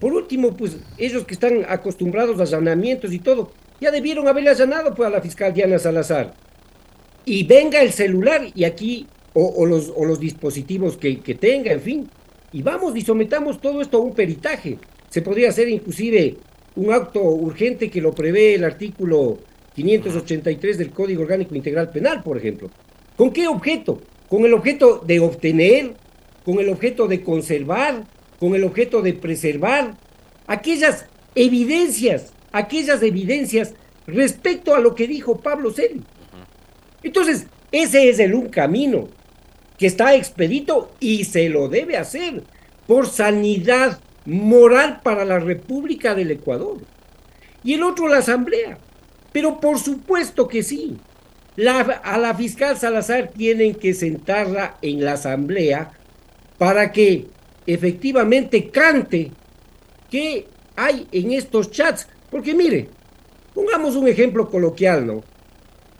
Por 0.00 0.12
último, 0.12 0.56
pues 0.56 0.76
ellos 0.98 1.24
que 1.24 1.34
están 1.34 1.64
acostumbrados 1.68 2.38
a 2.38 2.42
allanamientos 2.42 3.12
y 3.12 3.18
todo, 3.18 3.52
ya 3.80 3.90
debieron 3.90 4.28
haberle 4.28 4.50
allanado 4.50 4.94
pues, 4.94 5.08
a 5.08 5.10
la 5.10 5.20
fiscal 5.20 5.52
Diana 5.52 5.78
Salazar. 5.78 6.34
Y 7.24 7.44
venga 7.44 7.80
el 7.80 7.92
celular 7.92 8.42
y 8.54 8.64
aquí, 8.64 9.08
o, 9.32 9.66
los, 9.66 10.20
dispositivos 10.20 10.96
que 10.96 11.16
tenga, 11.34 11.72
en 11.72 11.80
fin. 11.80 12.10
Y 12.54 12.62
vamos 12.62 12.96
y 12.96 13.00
sometamos 13.00 13.60
todo 13.60 13.82
esto 13.82 13.96
a 13.96 14.00
un 14.00 14.14
peritaje. 14.14 14.78
Se 15.10 15.22
podría 15.22 15.48
hacer 15.48 15.68
inclusive 15.68 16.36
un 16.76 16.92
acto 16.92 17.20
urgente 17.20 17.90
que 17.90 18.00
lo 18.00 18.12
prevé 18.12 18.54
el 18.54 18.62
artículo 18.62 19.38
583 19.74 20.78
del 20.78 20.90
Código 20.90 21.22
Orgánico 21.22 21.56
Integral 21.56 21.90
Penal, 21.90 22.22
por 22.22 22.38
ejemplo. 22.38 22.70
¿Con 23.16 23.32
qué 23.32 23.48
objeto? 23.48 24.00
Con 24.28 24.44
el 24.44 24.54
objeto 24.54 25.02
de 25.04 25.18
obtener 25.18 25.94
con 26.44 26.60
el 26.60 26.68
objeto 26.68 27.08
de 27.08 27.22
conservar, 27.22 28.04
con 28.38 28.54
el 28.54 28.62
objeto 28.62 29.02
de 29.02 29.14
preservar 29.14 29.96
aquellas 30.46 31.06
evidencias, 31.34 32.34
aquellas 32.52 33.02
evidencias 33.02 33.74
respecto 34.06 34.76
a 34.76 34.80
lo 34.80 34.94
que 34.94 35.08
dijo 35.08 35.40
Pablo 35.40 35.72
Celi. 35.72 36.02
Entonces, 37.02 37.46
ese 37.72 38.08
es 38.10 38.20
el 38.20 38.32
un 38.32 38.48
camino 38.48 39.08
que 39.78 39.86
está 39.86 40.14
expedito 40.14 40.92
y 41.00 41.24
se 41.24 41.48
lo 41.48 41.68
debe 41.68 41.96
hacer 41.96 42.42
por 42.86 43.06
sanidad 43.06 44.00
moral 44.24 45.00
para 45.02 45.24
la 45.24 45.38
República 45.38 46.14
del 46.14 46.30
Ecuador. 46.30 46.78
Y 47.62 47.74
el 47.74 47.82
otro, 47.82 48.08
la 48.08 48.18
Asamblea. 48.18 48.78
Pero 49.32 49.58
por 49.60 49.78
supuesto 49.78 50.46
que 50.46 50.62
sí. 50.62 50.96
a 52.02 52.18
la 52.18 52.34
fiscal 52.34 52.76
Salazar 52.76 53.30
tienen 53.36 53.74
que 53.74 53.94
sentarla 53.94 54.76
en 54.82 55.04
la 55.04 55.12
Asamblea 55.14 55.92
para 56.58 56.92
que 56.92 57.26
efectivamente 57.66 58.70
cante 58.70 59.32
qué 60.10 60.46
hay 60.76 61.08
en 61.10 61.32
estos 61.32 61.70
chats. 61.70 62.06
Porque 62.30 62.54
mire, 62.54 62.88
pongamos 63.54 63.96
un 63.96 64.08
ejemplo 64.08 64.48
coloquial, 64.50 65.06
¿no? 65.06 65.22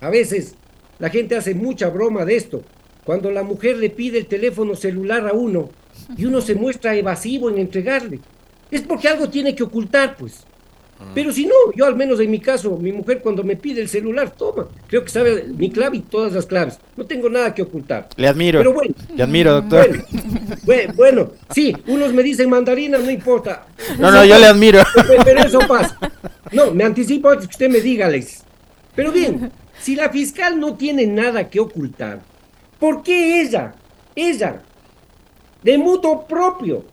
A 0.01 0.09
veces 0.09 0.55
la 0.99 1.09
gente 1.09 1.35
hace 1.35 1.55
mucha 1.55 1.89
broma 1.89 2.25
de 2.25 2.35
esto. 2.35 2.63
Cuando 3.05 3.29
la 3.29 3.43
mujer 3.43 3.77
le 3.77 3.91
pide 3.91 4.17
el 4.17 4.25
teléfono 4.25 4.75
celular 4.75 5.27
a 5.27 5.33
uno 5.33 5.69
y 6.17 6.25
uno 6.25 6.41
se 6.41 6.55
muestra 6.55 6.95
evasivo 6.95 7.49
en 7.49 7.59
entregarle, 7.59 8.19
es 8.71 8.81
porque 8.81 9.07
algo 9.07 9.29
tiene 9.29 9.55
que 9.55 9.63
ocultar, 9.63 10.17
pues. 10.17 10.43
Pero 11.13 11.31
si 11.31 11.45
no, 11.45 11.53
yo 11.75 11.85
al 11.85 11.95
menos 11.95 12.19
en 12.21 12.31
mi 12.31 12.39
caso, 12.39 12.77
mi 12.77 12.91
mujer 12.91 13.19
cuando 13.21 13.43
me 13.43 13.57
pide 13.57 13.81
el 13.81 13.89
celular, 13.89 14.31
toma, 14.31 14.67
creo 14.87 15.03
que 15.03 15.09
sabe 15.09 15.43
mi 15.43 15.69
clave 15.69 15.97
y 15.97 15.99
todas 16.01 16.33
las 16.33 16.45
claves. 16.45 16.79
No 16.95 17.05
tengo 17.05 17.29
nada 17.29 17.53
que 17.53 17.61
ocultar. 17.61 18.07
Le 18.15 18.27
admiro. 18.27 18.59
Pero 18.59 18.73
bueno. 18.73 18.95
Le 19.13 19.23
admiro, 19.23 19.61
doctor. 19.61 20.05
Bueno, 20.63 20.93
bueno, 20.95 21.31
sí, 21.53 21.75
unos 21.87 22.13
me 22.13 22.23
dicen 22.23 22.49
mandarina, 22.49 22.97
no 22.97 23.11
importa. 23.11 23.67
No, 23.99 24.09
no, 24.09 24.25
yo 24.25 24.39
le 24.39 24.45
admiro. 24.47 24.81
Pero, 25.23 25.41
eso 25.41 25.59
pasa. 25.67 25.99
No, 26.51 26.71
me 26.71 26.85
anticipo 26.85 27.29
que 27.37 27.45
usted 27.45 27.69
me 27.69 27.81
diga, 27.81 28.07
Alex. 28.07 28.43
Pero 28.95 29.11
bien, 29.11 29.51
si 29.79 29.95
la 29.95 30.09
fiscal 30.09 30.59
no 30.59 30.75
tiene 30.75 31.05
nada 31.05 31.49
que 31.49 31.59
ocultar, 31.59 32.21
¿por 32.79 33.03
qué 33.03 33.41
ella, 33.41 33.73
ella, 34.15 34.61
de 35.63 35.77
mutuo 35.77 36.27
propio, 36.27 36.85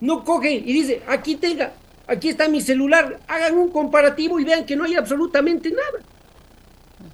no 0.00 0.24
coge 0.24 0.52
y 0.52 0.72
dice, 0.72 1.02
aquí 1.06 1.36
tenga, 1.36 1.72
aquí 2.06 2.28
está 2.28 2.48
mi 2.48 2.60
celular, 2.60 3.20
hagan 3.26 3.56
un 3.56 3.70
comparativo 3.70 4.38
y 4.38 4.44
vean 4.44 4.64
que 4.64 4.76
no 4.76 4.84
hay 4.84 4.94
absolutamente 4.94 5.70
nada. 5.70 6.04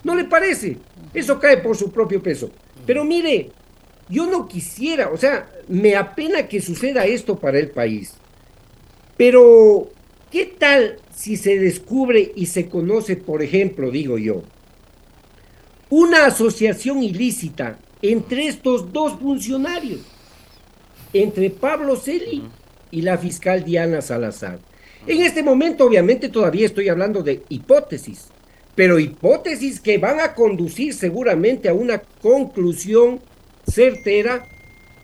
¿No 0.04 0.14
le 0.14 0.24
parece? 0.24 0.78
Eso 1.14 1.38
cae 1.38 1.58
por 1.58 1.76
su 1.76 1.90
propio 1.90 2.22
peso. 2.22 2.50
Pero 2.86 3.04
mire, 3.04 3.50
yo 4.08 4.26
no 4.26 4.48
quisiera, 4.48 5.10
o 5.10 5.16
sea, 5.16 5.48
me 5.68 5.96
apena 5.96 6.48
que 6.48 6.60
suceda 6.60 7.06
esto 7.06 7.36
para 7.36 7.58
el 7.58 7.70
país. 7.70 8.14
Pero, 9.16 9.90
¿qué 10.30 10.46
tal 10.46 10.98
si 11.14 11.36
se 11.36 11.58
descubre 11.58 12.32
y 12.34 12.46
se 12.46 12.68
conoce, 12.68 13.16
por 13.16 13.42
ejemplo, 13.42 13.90
digo 13.90 14.18
yo, 14.18 14.42
una 15.90 16.26
asociación 16.26 17.02
ilícita 17.02 17.78
entre 18.02 18.48
estos 18.48 18.92
dos 18.92 19.18
funcionarios, 19.18 20.00
entre 21.12 21.50
Pablo 21.50 21.96
Celi 21.96 22.42
y 22.90 23.02
la 23.02 23.16
fiscal 23.16 23.64
Diana 23.64 24.02
Salazar? 24.02 24.58
En 25.06 25.22
este 25.22 25.42
momento, 25.42 25.84
obviamente, 25.84 26.28
todavía 26.28 26.66
estoy 26.66 26.88
hablando 26.88 27.22
de 27.22 27.42
hipótesis, 27.48 28.28
pero 28.74 28.98
hipótesis 28.98 29.80
que 29.80 29.98
van 29.98 30.20
a 30.20 30.34
conducir 30.34 30.94
seguramente 30.94 31.68
a 31.68 31.74
una 31.74 31.98
conclusión 31.98 33.20
certera 33.66 34.46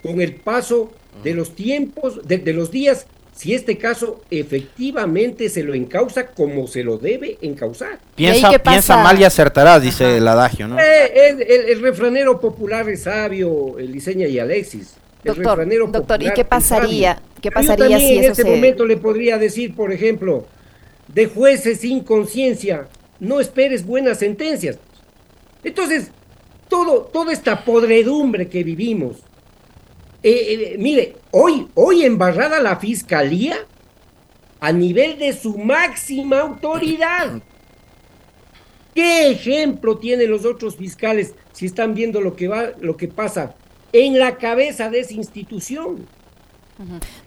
con 0.03 0.21
el 0.21 0.37
paso 0.37 0.93
de 1.23 1.35
los 1.35 1.55
tiempos, 1.55 2.21
de, 2.27 2.53
los 2.53 2.71
días, 2.71 3.07
si 3.39 3.55
este 3.55 3.79
caso 3.79 4.21
efectivamente 4.33 5.49
se 5.49 5.63
lo 5.63 5.73
encausa 5.73 6.27
como 6.27 6.67
se 6.67 6.83
lo 6.83 6.99
debe 6.99 7.39
encauzar. 7.41 8.01
Piensa, 8.17 8.59
piensa 8.59 8.97
mal 8.97 9.17
y 9.21 9.23
acertarás, 9.23 9.81
dice 9.81 10.17
el 10.17 10.27
adagio, 10.27 10.67
¿no? 10.67 10.77
Eh, 10.77 11.69
el, 11.69 11.81
refranero 11.81 12.41
popular 12.41 12.89
es 12.89 13.05
sabio, 13.05 13.79
el 13.79 13.93
diseña 13.93 14.27
y 14.27 14.41
Alexis. 14.41 14.95
doctor, 15.23 15.65
doctor 15.93 16.21
¿y 16.21 16.33
qué 16.33 16.45
pasaría, 16.45 17.23
¿qué 17.41 17.53
pasaría 17.53 18.01
si 18.01 18.19
en 18.19 18.25
este 18.25 18.45
momento 18.45 18.85
le 18.85 18.97
podría 18.97 19.39
decir, 19.39 19.73
por 19.73 19.93
ejemplo, 19.93 20.45
de 21.07 21.27
jueces 21.27 21.79
sin 21.79 22.01
conciencia, 22.01 22.89
no 23.21 23.39
esperes 23.39 23.87
buenas 23.87 24.19
sentencias. 24.19 24.81
Entonces, 25.63 26.11
todo, 26.69 27.03
toda 27.03 27.33
esta 27.33 27.65
podredumbre 27.65 28.49
que 28.49 28.65
vivimos. 28.65 29.19
Eh, 30.23 30.73
eh, 30.73 30.77
mire, 30.79 31.17
hoy, 31.31 31.69
hoy 31.75 32.05
embarrada 32.05 32.61
la 32.61 32.77
fiscalía 32.77 33.57
a 34.61 34.73
nivel 34.73 35.19
de 35.19 35.33
su 35.33 35.57
máxima 35.57 36.41
autoridad. 36.41 37.41
¿Qué 38.95 39.31
ejemplo 39.31 39.99
tienen 39.99 40.31
los 40.31 40.45
otros 40.45 40.77
fiscales 40.77 41.35
si 41.53 41.67
están 41.67 41.95
viendo 41.95 42.21
lo 42.21 42.35
que 42.35 42.49
va, 42.49 42.73
lo 42.81 42.97
que 42.97 43.07
pasa 43.07 43.55
en 43.93 44.19
la 44.19 44.37
cabeza 44.37 44.91
de 44.91 45.01
esa 45.01 45.15
institución? 45.15 46.07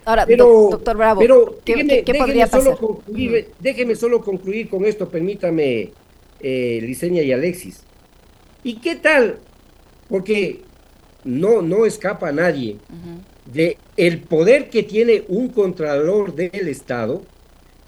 Ahora, 0.06 0.26
doctor 0.26 0.98
Bravo, 0.98 1.20
pero 1.20 1.60
¿qué, 1.66 2.04
podría 2.18 2.48
pasar? 2.48 2.76
Solo 2.76 2.78
concluir, 2.78 3.50
Déjeme 3.60 3.96
solo 3.96 4.22
concluir 4.22 4.70
con 4.70 4.86
esto, 4.86 5.10
permítame, 5.10 5.92
eh, 6.40 6.80
Liceña 6.82 7.22
y 7.22 7.32
Alexis. 7.32 7.84
¿Y 8.64 8.76
qué 8.76 8.96
tal? 8.96 9.40
Porque 10.08 10.62
no, 11.24 11.62
no 11.62 11.86
escapa 11.86 12.30
a 12.30 12.32
nadie 12.32 12.78
de 13.46 13.78
el 13.98 14.20
poder 14.20 14.70
que 14.70 14.84
tiene 14.84 15.24
un 15.28 15.50
contralor 15.50 16.36
del 16.36 16.68
Estado 16.68 17.24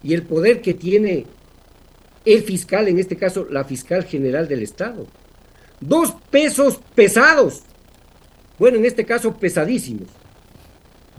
y 0.01 0.13
el 0.13 0.23
poder 0.23 0.61
que 0.61 0.73
tiene 0.73 1.25
el 2.25 2.43
fiscal, 2.43 2.87
en 2.87 2.99
este 2.99 3.15
caso 3.15 3.47
la 3.49 3.63
fiscal 3.63 4.03
general 4.03 4.47
del 4.47 4.63
Estado. 4.63 5.07
Dos 5.79 6.13
pesos 6.29 6.79
pesados, 6.95 7.63
bueno, 8.59 8.77
en 8.77 8.85
este 8.85 9.05
caso 9.05 9.35
pesadísimos, 9.35 10.07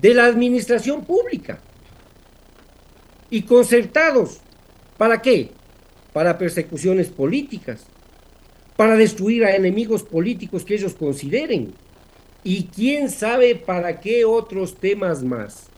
de 0.00 0.14
la 0.14 0.26
administración 0.26 1.04
pública 1.04 1.61
y 3.30 3.42
concertados. 3.42 4.40
¿Para 4.97 5.21
qué? 5.21 5.50
Para 6.12 6.38
persecuciones 6.38 7.09
políticas, 7.09 7.85
para 8.76 8.97
destruir 8.97 9.44
a 9.44 9.56
enemigos 9.56 10.02
políticos 10.02 10.64
que 10.64 10.75
ellos 10.75 10.94
consideren. 10.94 11.75
Y 12.44 12.64
quién 12.64 13.11
sabe 13.11 13.57
para 13.57 14.00
qué 14.00 14.24
otros 14.26 14.76
temas 14.76 15.24
más. 15.24 15.68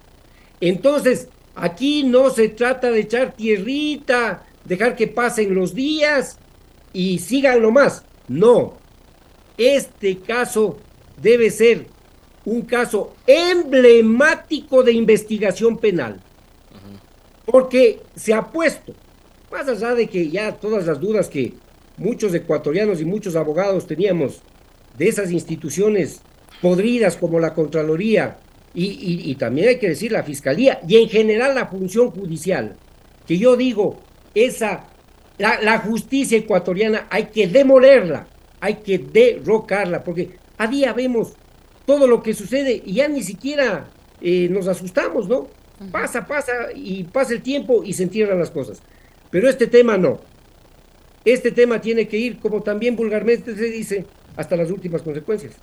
Entonces, 0.61 1.29
aquí 1.55 2.02
no 2.02 2.31
se 2.31 2.48
trata 2.48 2.90
de 2.90 3.00
echar 3.00 3.35
tierrita, 3.37 4.44
dejar 4.64 4.96
que 4.96 5.07
pasen 5.07 5.55
los 5.55 5.74
días 5.74 6.38
y 6.92 7.20
sigan 7.20 7.62
lo 7.62 7.70
más. 7.70 8.05
No. 8.26 8.74
Este 9.57 10.18
caso 10.18 10.76
debe 11.22 11.50
ser 11.50 11.87
un 12.44 12.62
caso 12.62 13.14
emblemático 13.26 14.83
de 14.83 14.92
investigación 14.92 15.79
penal. 15.79 16.20
Porque 17.44 18.00
se 18.16 18.35
ha 18.35 18.50
puesto, 18.50 18.92
más 19.52 19.68
allá 19.68 19.94
de 19.94 20.09
que 20.09 20.29
ya 20.31 20.52
todas 20.57 20.85
las 20.87 21.00
dudas 21.00 21.29
que 21.29 21.55
muchos 21.96 22.35
ecuatorianos 22.35 23.00
y 23.00 23.05
muchos 23.05 23.37
abogados 23.37 23.87
teníamos 23.87 24.42
de 24.98 25.09
esas 25.09 25.31
instituciones 25.31 26.22
podridas 26.61 27.16
como 27.16 27.40
la 27.40 27.55
Contraloría 27.55 28.38
y, 28.75 29.35
también 29.37 29.69
hay 29.69 29.79
que 29.79 29.88
decir 29.88 30.12
la 30.12 30.23
Fiscalía 30.23 30.81
y 30.87 30.97
en 30.97 31.09
general 31.09 31.55
la 31.55 31.66
función 31.66 32.11
judicial, 32.11 32.77
que 33.27 33.38
yo 33.38 33.57
digo, 33.57 34.01
esa, 34.35 34.85
la, 35.38 35.61
la 35.62 35.79
justicia 35.79 36.37
ecuatoriana 36.37 37.07
hay 37.09 37.27
que 37.27 37.49
demolerla, 37.49 38.27
hay 38.61 38.75
que 38.77 38.99
derrocarla, 38.99 40.05
porque 40.05 40.37
a 40.59 40.66
día 40.66 40.92
vemos 40.92 41.33
todo 41.87 42.07
lo 42.07 42.23
que 42.23 42.35
sucede 42.35 42.83
y 42.85 42.95
ya 42.95 43.09
ni 43.09 43.23
siquiera 43.23 43.88
eh, 44.21 44.49
nos 44.51 44.66
asustamos, 44.69 45.29
¿no? 45.29 45.49
Pasa, 45.92 46.27
pasa 46.27 46.53
y 46.75 47.05
pasa 47.05 47.35
el 47.35 47.42
tiempo 47.42 47.85
y 47.85 47.92
se 47.92 48.03
entierran 48.03 48.38
las 48.38 48.51
cosas. 48.51 48.83
Pero 49.31 49.49
este 49.49 49.66
tema 49.66 49.97
no. 49.97 50.21
Este 51.25 51.51
tema 51.51 51.81
tiene 51.81 52.09
que 52.09 52.16
ir, 52.16 52.38
como 52.38 52.62
también 52.62 52.97
vulgarmente 52.97 53.55
se 53.55 53.64
dice, 53.64 54.07
hasta 54.37 54.57
las 54.57 54.71
últimas 54.71 55.03
consecuencias. 55.03 55.55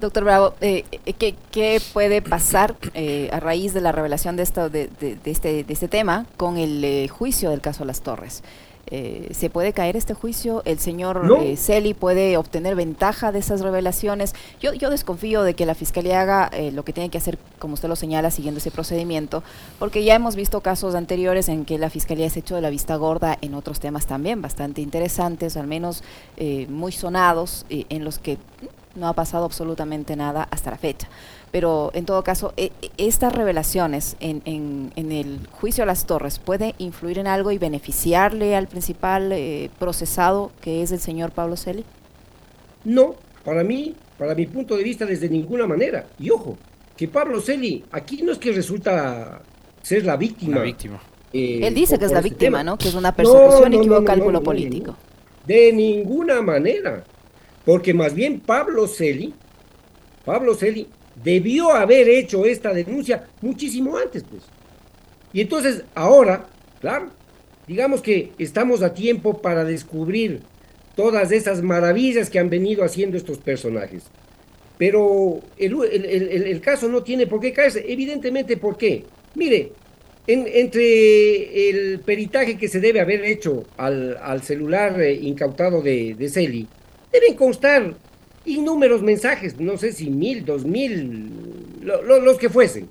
Doctor 0.00 0.24
Bravo, 0.24 0.54
eh, 0.60 0.84
eh, 1.04 1.34
¿qué, 1.50 1.80
puede 1.92 2.22
pasar 2.22 2.74
eh, 2.94 3.28
a 3.32 3.40
raíz 3.40 3.72
de 3.72 3.80
la 3.80 3.92
revelación 3.92 4.36
de, 4.36 4.42
esto, 4.42 4.68
de, 4.68 4.90
este, 5.24 5.64
de 5.64 5.72
este 5.72 5.88
tema 5.88 6.26
con 6.36 6.56
el 6.56 7.08
juicio 7.08 7.50
del 7.50 7.60
caso 7.60 7.84
Las 7.84 8.02
Torres? 8.02 8.42
Eh, 8.94 9.28
¿Se 9.32 9.48
puede 9.48 9.72
caer 9.72 9.96
este 9.96 10.12
juicio? 10.12 10.60
¿El 10.66 10.78
señor 10.78 11.22
eh, 11.40 11.56
Celi 11.56 11.94
puede 11.94 12.36
obtener 12.36 12.74
ventaja 12.74 13.32
de 13.32 13.38
esas 13.38 13.62
revelaciones? 13.62 14.34
Yo, 14.60 14.74
yo 14.74 14.90
desconfío 14.90 15.42
de 15.44 15.54
que 15.54 15.64
la 15.64 15.74
Fiscalía 15.74 16.20
haga 16.20 16.50
eh, 16.52 16.72
lo 16.72 16.84
que 16.84 16.92
tiene 16.92 17.08
que 17.08 17.16
hacer, 17.16 17.38
como 17.58 17.72
usted 17.72 17.88
lo 17.88 17.96
señala, 17.96 18.30
siguiendo 18.30 18.58
ese 18.58 18.70
procedimiento, 18.70 19.42
porque 19.78 20.04
ya 20.04 20.14
hemos 20.14 20.36
visto 20.36 20.60
casos 20.60 20.94
anteriores 20.94 21.48
en 21.48 21.64
que 21.64 21.78
la 21.78 21.88
Fiscalía 21.88 22.28
se 22.28 22.40
ha 22.40 22.42
hecho 22.42 22.54
de 22.54 22.60
la 22.60 22.68
vista 22.68 22.96
gorda 22.96 23.38
en 23.40 23.54
otros 23.54 23.80
temas 23.80 24.06
también 24.06 24.42
bastante 24.42 24.82
interesantes, 24.82 25.56
al 25.56 25.66
menos 25.66 26.02
muy 26.68 26.92
sonados, 26.92 27.64
en 27.70 28.04
los 28.04 28.18
que 28.18 28.36
no 28.94 29.08
ha 29.08 29.12
pasado 29.12 29.44
absolutamente 29.44 30.16
nada 30.16 30.48
hasta 30.50 30.70
la 30.70 30.78
fecha. 30.78 31.08
Pero 31.50 31.90
en 31.94 32.06
todo 32.06 32.22
caso, 32.24 32.54
e, 32.56 32.72
e, 32.80 32.90
estas 32.96 33.34
revelaciones 33.34 34.16
en, 34.20 34.42
en, 34.44 35.12
el 35.12 35.46
juicio 35.50 35.84
a 35.84 35.86
las 35.86 36.06
torres 36.06 36.38
puede 36.38 36.74
influir 36.78 37.18
en 37.18 37.26
algo 37.26 37.50
y 37.50 37.58
beneficiarle 37.58 38.56
al 38.56 38.68
principal 38.68 39.32
eh, 39.32 39.70
procesado 39.78 40.50
que 40.60 40.82
es 40.82 40.92
el 40.92 41.00
señor 41.00 41.30
Pablo 41.32 41.56
Celi? 41.56 41.84
No, 42.84 43.16
para 43.44 43.62
mí, 43.62 43.94
para 44.18 44.34
mi 44.34 44.46
punto 44.46 44.76
de 44.76 44.82
vista, 44.82 45.04
desde 45.04 45.28
ninguna 45.28 45.66
manera. 45.66 46.06
Y 46.18 46.30
ojo, 46.30 46.56
que 46.96 47.08
Pablo 47.08 47.40
Celi 47.40 47.84
aquí 47.92 48.22
no 48.22 48.32
es 48.32 48.38
que 48.38 48.52
resulta 48.52 49.42
ser 49.82 50.04
la 50.04 50.16
víctima. 50.16 50.56
La 50.56 50.62
víctima. 50.62 51.00
Eh, 51.32 51.60
Él 51.62 51.74
dice 51.74 51.98
que 51.98 52.04
es 52.04 52.12
la 52.12 52.18
este 52.18 52.30
víctima, 52.30 52.62
¿no? 52.62 52.76
Que 52.76 52.88
es 52.88 52.94
una 52.94 53.14
persecución 53.14 53.74
y 53.74 53.80
que 53.80 53.90
hubo 53.90 54.04
cálculo 54.04 54.42
político. 54.42 54.96
De 55.46 55.72
ninguna 55.72 56.42
manera. 56.42 57.04
Porque 57.64 57.94
más 57.94 58.14
bien 58.14 58.40
Pablo 58.40 58.88
Celi, 58.88 59.34
Pablo 60.24 60.54
Celi 60.54 60.88
debió 61.22 61.72
haber 61.72 62.08
hecho 62.08 62.44
esta 62.44 62.72
denuncia 62.72 63.28
muchísimo 63.40 63.96
antes, 63.96 64.24
pues. 64.24 64.42
Y 65.32 65.40
entonces 65.40 65.84
ahora, 65.94 66.46
claro, 66.80 67.10
digamos 67.66 68.02
que 68.02 68.32
estamos 68.38 68.82
a 68.82 68.94
tiempo 68.94 69.40
para 69.40 69.64
descubrir 69.64 70.40
todas 70.96 71.32
esas 71.32 71.62
maravillas 71.62 72.28
que 72.28 72.38
han 72.38 72.50
venido 72.50 72.84
haciendo 72.84 73.16
estos 73.16 73.38
personajes. 73.38 74.04
Pero 74.78 75.40
el, 75.58 76.60
caso 76.60 76.88
no 76.88 77.02
tiene 77.02 77.26
por 77.26 77.40
qué 77.40 77.52
caerse. 77.52 77.84
Evidentemente, 77.86 78.56
¿por 78.56 78.76
qué? 78.76 79.04
Mire, 79.34 79.72
entre 80.26 81.70
el 81.70 82.00
peritaje 82.00 82.58
que 82.58 82.68
se 82.68 82.80
debe 82.80 83.00
haber 83.00 83.24
hecho 83.24 83.64
al, 83.76 84.42
celular 84.42 85.00
eh, 85.00 85.14
incautado 85.14 85.82
de, 85.82 86.14
de 86.14 86.28
Celi, 86.28 86.66
deben 87.12 87.34
constar 87.34 87.94
innúmeros 88.44 89.02
mensajes, 89.02 89.58
no 89.60 89.76
sé 89.76 89.92
si 89.92 90.10
mil, 90.10 90.44
dos 90.44 90.64
mil, 90.64 91.30
los 91.82 92.38
que 92.38 92.48
fuesen. 92.48 92.88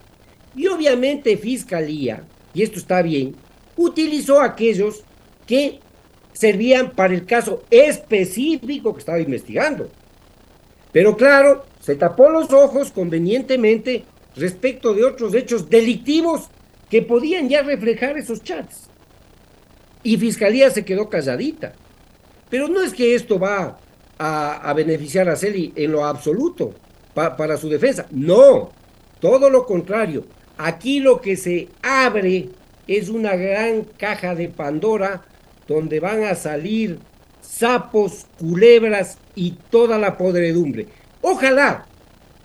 Y 0.55 0.67
obviamente 0.67 1.37
Fiscalía, 1.37 2.23
y 2.53 2.61
esto 2.61 2.79
está 2.79 3.01
bien, 3.01 3.35
utilizó 3.75 4.41
aquellos 4.41 5.03
que 5.47 5.79
servían 6.33 6.91
para 6.91 7.13
el 7.13 7.25
caso 7.25 7.63
específico 7.69 8.93
que 8.93 8.99
estaba 8.99 9.19
investigando. 9.19 9.89
Pero 10.91 11.15
claro, 11.15 11.65
se 11.79 11.95
tapó 11.95 12.29
los 12.29 12.51
ojos 12.51 12.91
convenientemente 12.91 14.03
respecto 14.35 14.93
de 14.93 15.03
otros 15.03 15.33
hechos 15.35 15.69
delictivos 15.69 16.49
que 16.89 17.01
podían 17.01 17.49
ya 17.49 17.61
reflejar 17.61 18.17
esos 18.17 18.43
chats. 18.43 18.89
Y 20.03 20.17
Fiscalía 20.17 20.69
se 20.69 20.83
quedó 20.83 21.09
calladita. 21.09 21.73
Pero 22.49 22.67
no 22.67 22.81
es 22.81 22.93
que 22.93 23.15
esto 23.15 23.39
va 23.39 23.79
a, 24.23 24.73
beneficiar 24.73 25.27
a 25.29 25.35
Celi 25.35 25.73
en 25.75 25.91
lo 25.91 26.05
absoluto. 26.05 26.73
para 27.13 27.57
su 27.57 27.67
defensa. 27.67 28.05
No, 28.11 28.69
todo 29.19 29.49
lo 29.49 29.65
contrario. 29.65 30.25
Aquí 30.57 30.99
lo 30.99 31.19
que 31.19 31.35
se 31.35 31.67
abre 31.81 32.49
es 32.87 33.09
una 33.09 33.35
gran 33.35 33.83
caja 33.97 34.35
de 34.35 34.47
Pandora 34.47 35.23
donde 35.67 35.99
van 35.99 36.23
a 36.23 36.35
salir 36.35 36.99
sapos, 37.41 38.27
culebras 38.39 39.17
y 39.35 39.51
toda 39.69 39.97
la 39.97 40.17
podredumbre. 40.17 40.87
Ojalá, 41.21 41.85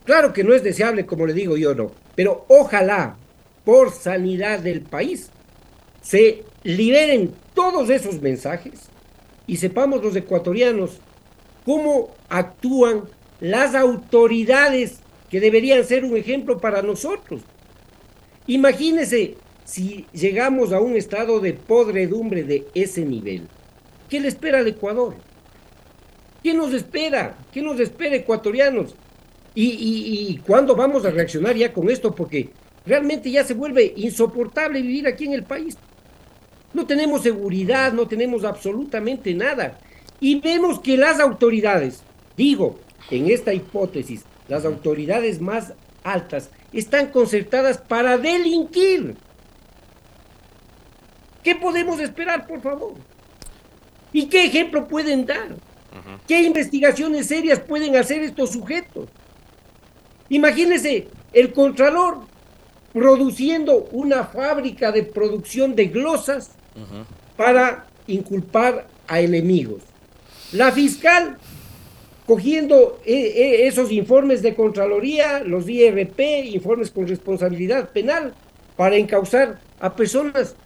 claro 0.04 0.32
que 0.32 0.44
no 0.44 0.54
es 0.54 0.62
deseable 0.62 1.06
como 1.06 1.26
le 1.26 1.34
digo 1.34 1.56
yo, 1.56 1.74
no, 1.74 1.92
pero 2.14 2.44
ojalá 2.48 3.16
por 3.64 3.92
sanidad 3.92 4.60
del 4.60 4.82
país 4.82 5.30
se 6.02 6.44
liberen 6.62 7.32
todos 7.54 7.90
esos 7.90 8.20
mensajes 8.20 8.88
y 9.46 9.56
sepamos 9.56 10.02
los 10.02 10.16
ecuatorianos 10.16 11.00
cómo 11.66 12.14
actúan 12.28 13.02
las 13.40 13.74
autoridades 13.74 15.00
que 15.28 15.40
deberían 15.40 15.84
ser 15.84 16.04
un 16.04 16.16
ejemplo 16.16 16.58
para 16.58 16.80
nosotros. 16.80 17.42
Imagínese 18.46 19.34
si 19.64 20.06
llegamos 20.12 20.72
a 20.72 20.80
un 20.80 20.94
estado 20.94 21.40
de 21.40 21.54
podredumbre 21.54 22.44
de 22.44 22.68
ese 22.74 23.04
nivel. 23.04 23.48
¿Qué 24.08 24.20
le 24.20 24.28
espera 24.28 24.58
al 24.58 24.68
Ecuador? 24.68 25.16
¿Qué 26.40 26.54
nos 26.54 26.72
espera? 26.72 27.36
¿Qué 27.52 27.60
nos 27.60 27.80
espera, 27.80 28.14
ecuatorianos? 28.14 28.94
¿Y, 29.52 30.30
y 30.30 30.36
cuándo 30.46 30.76
vamos 30.76 31.04
a 31.04 31.10
reaccionar 31.10 31.56
ya 31.56 31.72
con 31.72 31.90
esto? 31.90 32.14
Porque 32.14 32.50
realmente 32.86 33.28
ya 33.28 33.42
se 33.42 33.54
vuelve 33.54 33.92
insoportable 33.96 34.80
vivir 34.80 35.08
aquí 35.08 35.24
en 35.24 35.32
el 35.32 35.42
país. 35.42 35.76
No 36.72 36.86
tenemos 36.86 37.22
seguridad, 37.22 37.92
no 37.92 38.06
tenemos 38.06 38.44
absolutamente 38.44 39.34
nada. 39.34 39.78
Y 40.20 40.40
vemos 40.40 40.80
que 40.80 40.96
las 40.96 41.20
autoridades, 41.20 42.02
digo, 42.36 42.78
en 43.10 43.30
esta 43.30 43.52
hipótesis, 43.52 44.24
las 44.48 44.64
autoridades 44.64 45.40
más 45.40 45.72
altas 46.04 46.50
están 46.72 47.08
concertadas 47.08 47.78
para 47.78 48.16
delinquir. 48.16 49.16
¿Qué 51.42 51.54
podemos 51.54 52.00
esperar, 52.00 52.46
por 52.46 52.60
favor? 52.60 52.94
¿Y 54.12 54.26
qué 54.26 54.46
ejemplo 54.46 54.88
pueden 54.88 55.26
dar? 55.26 55.56
¿Qué 56.26 56.42
investigaciones 56.42 57.26
serias 57.26 57.60
pueden 57.60 57.96
hacer 57.96 58.22
estos 58.22 58.50
sujetos? 58.50 59.08
Imagínense 60.28 61.08
el 61.32 61.52
Contralor 61.52 62.20
produciendo 62.92 63.88
una 63.92 64.24
fábrica 64.24 64.90
de 64.90 65.02
producción 65.02 65.74
de 65.74 65.86
glosas 65.86 66.50
para 67.36 67.86
inculpar 68.06 68.86
a 69.06 69.20
enemigos. 69.20 69.82
La 70.52 70.72
fiscal 70.72 71.36
cogiendo 72.26 73.00
eh, 73.04 73.14
eh, 73.14 73.66
esos 73.66 73.92
informes 73.92 74.42
de 74.42 74.54
Contraloría, 74.54 75.40
los 75.40 75.68
IRP, 75.68 76.44
informes 76.46 76.90
con 76.90 77.06
responsabilidad 77.06 77.90
penal, 77.90 78.34
para 78.76 78.96
encauzar 78.96 79.60
a 79.78 79.94
personas 79.94 80.56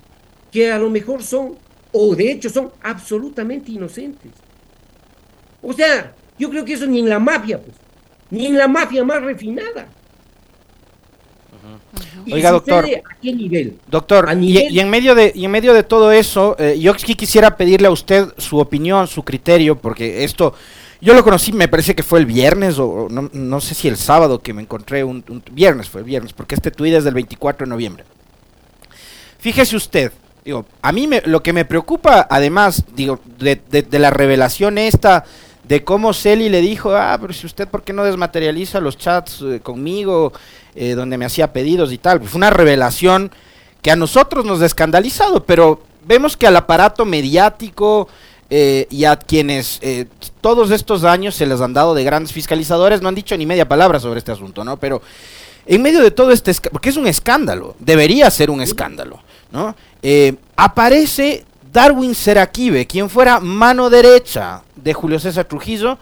que 0.50 0.72
a 0.72 0.78
lo 0.78 0.90
mejor 0.90 1.22
son, 1.22 1.56
o 1.92 2.16
de 2.16 2.32
hecho 2.32 2.48
son 2.48 2.72
absolutamente 2.82 3.72
inocentes. 3.72 4.32
O 5.62 5.72
sea, 5.72 6.14
yo 6.38 6.48
creo 6.48 6.64
que 6.64 6.72
eso 6.72 6.86
ni 6.86 7.00
en 7.00 7.08
la 7.08 7.18
mafia, 7.18 7.60
pues, 7.60 7.76
ni 8.30 8.46
en 8.46 8.56
la 8.56 8.66
mafia 8.66 9.04
más 9.04 9.22
refinada. 9.22 9.86
Oiga, 12.30 12.50
doctor. 12.50 12.84
¿A 12.84 13.16
qué 13.20 13.32
nivel? 13.32 13.78
Doctor, 13.88 14.28
y, 14.40 14.78
en 14.78 14.90
medio 14.90 15.14
de, 15.14 15.32
y 15.34 15.44
en 15.44 15.50
medio 15.50 15.74
de 15.74 15.82
todo 15.82 16.12
eso, 16.12 16.56
eh, 16.58 16.78
yo 16.78 16.94
quisiera 16.94 17.56
pedirle 17.56 17.88
a 17.88 17.90
usted 17.90 18.32
su 18.38 18.58
opinión, 18.58 19.06
su 19.06 19.22
criterio, 19.22 19.76
porque 19.76 20.24
esto 20.24 20.54
yo 21.02 21.14
lo 21.14 21.24
conocí, 21.24 21.52
me 21.52 21.68
parece 21.68 21.94
que 21.94 22.02
fue 22.02 22.18
el 22.18 22.26
viernes, 22.26 22.78
o 22.78 23.08
no, 23.08 23.60
sé 23.60 23.74
si 23.74 23.88
el 23.88 23.96
sábado 23.96 24.40
que 24.40 24.52
me 24.52 24.60
encontré, 24.60 25.02
un, 25.02 25.24
viernes 25.50 25.88
fue 25.88 26.02
el 26.02 26.06
viernes, 26.06 26.34
porque 26.34 26.54
este 26.54 26.70
tuit 26.70 26.92
es 26.92 27.04
del 27.04 27.14
24 27.14 27.64
de 27.64 27.70
noviembre. 27.70 28.04
Fíjese 29.38 29.76
usted, 29.76 30.12
digo, 30.44 30.66
a 30.82 30.92
mí 30.92 31.06
me, 31.06 31.22
lo 31.24 31.42
que 31.42 31.54
me 31.54 31.64
preocupa, 31.64 32.26
además, 32.28 32.84
digo, 32.94 33.18
de, 33.38 33.86
la 33.92 34.10
revelación 34.10 34.76
esta, 34.76 35.24
de 35.64 35.82
cómo 35.84 36.12
Celi 36.12 36.50
le 36.50 36.60
dijo, 36.60 36.94
ah, 36.94 37.16
pero 37.18 37.32
si 37.32 37.46
usted, 37.46 37.66
¿por 37.66 37.82
qué 37.82 37.94
no 37.94 38.04
desmaterializa 38.04 38.78
los 38.80 38.98
chats 38.98 39.40
eh, 39.40 39.60
conmigo, 39.60 40.34
eh, 40.74 40.94
donde 40.94 41.18
me 41.18 41.24
hacía 41.24 41.52
pedidos 41.52 41.92
y 41.92 41.98
tal? 41.98 42.20
Fue 42.20 42.38
una 42.38 42.50
revelación 42.50 43.30
que 43.82 43.90
a 43.90 43.96
nosotros 43.96 44.44
nos 44.44 44.60
ha 44.62 44.66
escandalizado, 44.66 45.44
pero 45.44 45.82
vemos 46.06 46.36
que 46.36 46.46
al 46.46 46.56
aparato 46.56 47.04
mediático, 47.04 48.08
eh, 48.52 48.88
y 48.90 49.04
a 49.04 49.14
quienes 49.14 49.78
eh, 49.80 50.06
todos 50.40 50.72
estos 50.72 51.04
años 51.04 51.36
se 51.36 51.46
les 51.46 51.60
han 51.60 51.72
dado 51.72 51.94
de 51.94 52.02
grandes 52.02 52.32
fiscalizadores 52.32 53.00
no 53.00 53.08
han 53.08 53.14
dicho 53.14 53.36
ni 53.36 53.46
media 53.46 53.68
palabra 53.68 54.00
sobre 54.00 54.18
este 54.18 54.32
asunto, 54.32 54.64
¿no? 54.64 54.76
Pero 54.76 55.02
en 55.66 55.80
medio 55.80 56.02
de 56.02 56.10
todo 56.10 56.32
este 56.32 56.52
porque 56.72 56.88
es 56.88 56.96
un 56.96 57.06
escándalo, 57.06 57.76
debería 57.78 58.28
ser 58.28 58.50
un 58.50 58.60
escándalo, 58.60 59.20
¿no? 59.52 59.76
Eh, 60.02 60.34
aparece 60.56 61.44
Darwin 61.72 62.12
Seraquive, 62.12 62.88
quien 62.88 63.08
fuera 63.08 63.38
mano 63.38 63.88
derecha 63.88 64.62
de 64.74 64.94
Julio 64.94 65.20
César 65.20 65.44
Trujillo, 65.44 65.96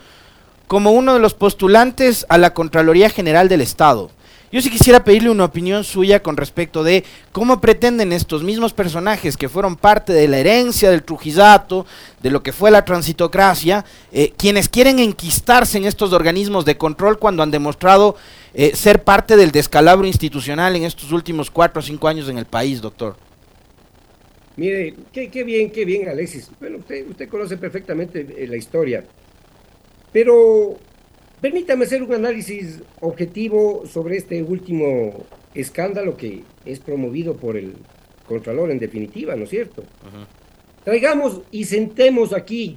como 0.68 0.92
uno 0.92 1.12
de 1.12 1.20
los 1.20 1.34
postulantes 1.34 2.24
a 2.30 2.38
la 2.38 2.54
Contraloría 2.54 3.10
General 3.10 3.50
del 3.50 3.60
Estado. 3.60 4.10
Yo 4.50 4.62
sí 4.62 4.70
quisiera 4.70 5.04
pedirle 5.04 5.28
una 5.28 5.44
opinión 5.44 5.84
suya 5.84 6.22
con 6.22 6.36
respecto 6.36 6.82
de 6.82 7.04
cómo 7.32 7.60
pretenden 7.60 8.12
estos 8.12 8.42
mismos 8.42 8.72
personajes 8.72 9.36
que 9.36 9.50
fueron 9.50 9.76
parte 9.76 10.14
de 10.14 10.26
la 10.26 10.38
herencia 10.38 10.90
del 10.90 11.02
trujillato, 11.02 11.84
de 12.22 12.30
lo 12.30 12.42
que 12.42 12.52
fue 12.52 12.70
la 12.70 12.84
transitocracia, 12.84 13.84
eh, 14.10 14.32
quienes 14.38 14.70
quieren 14.70 15.00
enquistarse 15.00 15.76
en 15.76 15.84
estos 15.84 16.14
organismos 16.14 16.64
de 16.64 16.78
control 16.78 17.18
cuando 17.18 17.42
han 17.42 17.50
demostrado 17.50 18.16
eh, 18.54 18.74
ser 18.74 19.04
parte 19.04 19.36
del 19.36 19.50
descalabro 19.50 20.06
institucional 20.06 20.74
en 20.76 20.84
estos 20.84 21.12
últimos 21.12 21.50
cuatro 21.50 21.80
o 21.80 21.82
cinco 21.82 22.08
años 22.08 22.28
en 22.30 22.38
el 22.38 22.46
país, 22.46 22.80
doctor. 22.80 23.16
Mire, 24.56 24.94
qué, 25.12 25.44
bien, 25.44 25.70
qué 25.70 25.84
bien, 25.84 26.08
Alexis. 26.08 26.50
Bueno, 26.58 26.78
usted, 26.78 27.06
usted 27.08 27.28
conoce 27.28 27.58
perfectamente 27.58 28.26
eh, 28.36 28.46
la 28.48 28.56
historia. 28.56 29.04
Pero 30.10 30.78
Permítame 31.40 31.84
hacer 31.84 32.02
un 32.02 32.12
análisis 32.12 32.80
objetivo 33.00 33.84
sobre 33.86 34.16
este 34.16 34.42
último 34.42 35.24
escándalo 35.54 36.16
que 36.16 36.42
es 36.64 36.80
promovido 36.80 37.36
por 37.36 37.56
el 37.56 37.74
Contralor 38.26 38.70
en 38.70 38.78
definitiva, 38.78 39.36
¿no 39.36 39.44
es 39.44 39.50
cierto? 39.50 39.84
Traigamos 40.84 41.42
y 41.50 41.64
sentemos 41.64 42.32
aquí 42.32 42.76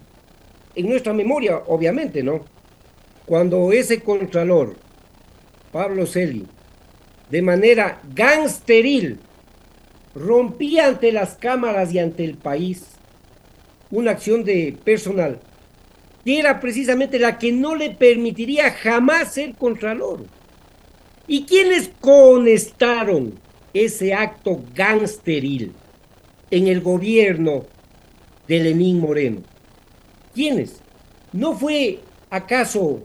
en 0.75 0.87
nuestra 0.87 1.11
memoria, 1.11 1.57
obviamente, 1.67 2.23
¿no? 2.23 2.45
Cuando 3.25 3.71
ese 3.71 4.01
Contralor, 4.01 4.75
Pablo 5.71 6.05
Celi, 6.05 6.45
de 7.29 7.41
manera 7.41 7.99
gangsteril, 8.13 9.17
rompía 10.13 10.87
ante 10.87 11.11
las 11.11 11.33
cámaras 11.35 11.93
y 11.93 11.99
ante 11.99 12.23
el 12.23 12.37
país 12.37 12.83
una 13.89 14.11
acción 14.11 14.43
de 14.43 14.77
personal 14.83 15.39
que 16.23 16.39
era 16.39 16.59
precisamente 16.59 17.19
la 17.19 17.37
que 17.37 17.51
no 17.51 17.75
le 17.75 17.91
permitiría 17.91 18.71
jamás 18.71 19.33
ser 19.33 19.55
contralor. 19.55 20.25
¿Y 21.27 21.45
quiénes 21.45 21.89
conestaron 21.99 23.39
ese 23.73 24.13
acto 24.13 24.61
gangsteril 24.75 25.71
en 26.49 26.67
el 26.67 26.81
gobierno 26.81 27.65
de 28.47 28.59
Lenín 28.59 28.99
Moreno? 28.99 29.41
¿Quiénes? 30.33 30.81
¿No 31.33 31.57
fue 31.57 31.99
acaso 32.29 33.01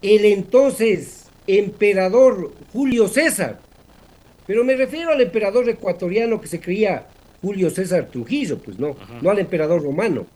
el 0.00 0.24
entonces 0.24 1.26
emperador 1.46 2.52
Julio 2.72 3.08
César? 3.08 3.60
Pero 4.46 4.64
me 4.64 4.74
refiero 4.74 5.10
al 5.10 5.20
emperador 5.20 5.68
ecuatoriano 5.68 6.40
que 6.40 6.48
se 6.48 6.60
creía 6.60 7.06
Julio 7.40 7.70
César 7.70 8.08
Trujillo, 8.10 8.58
pues 8.58 8.78
no, 8.78 8.96
no 9.20 9.30
al 9.30 9.38
emperador 9.38 9.82
romano. 9.82 10.26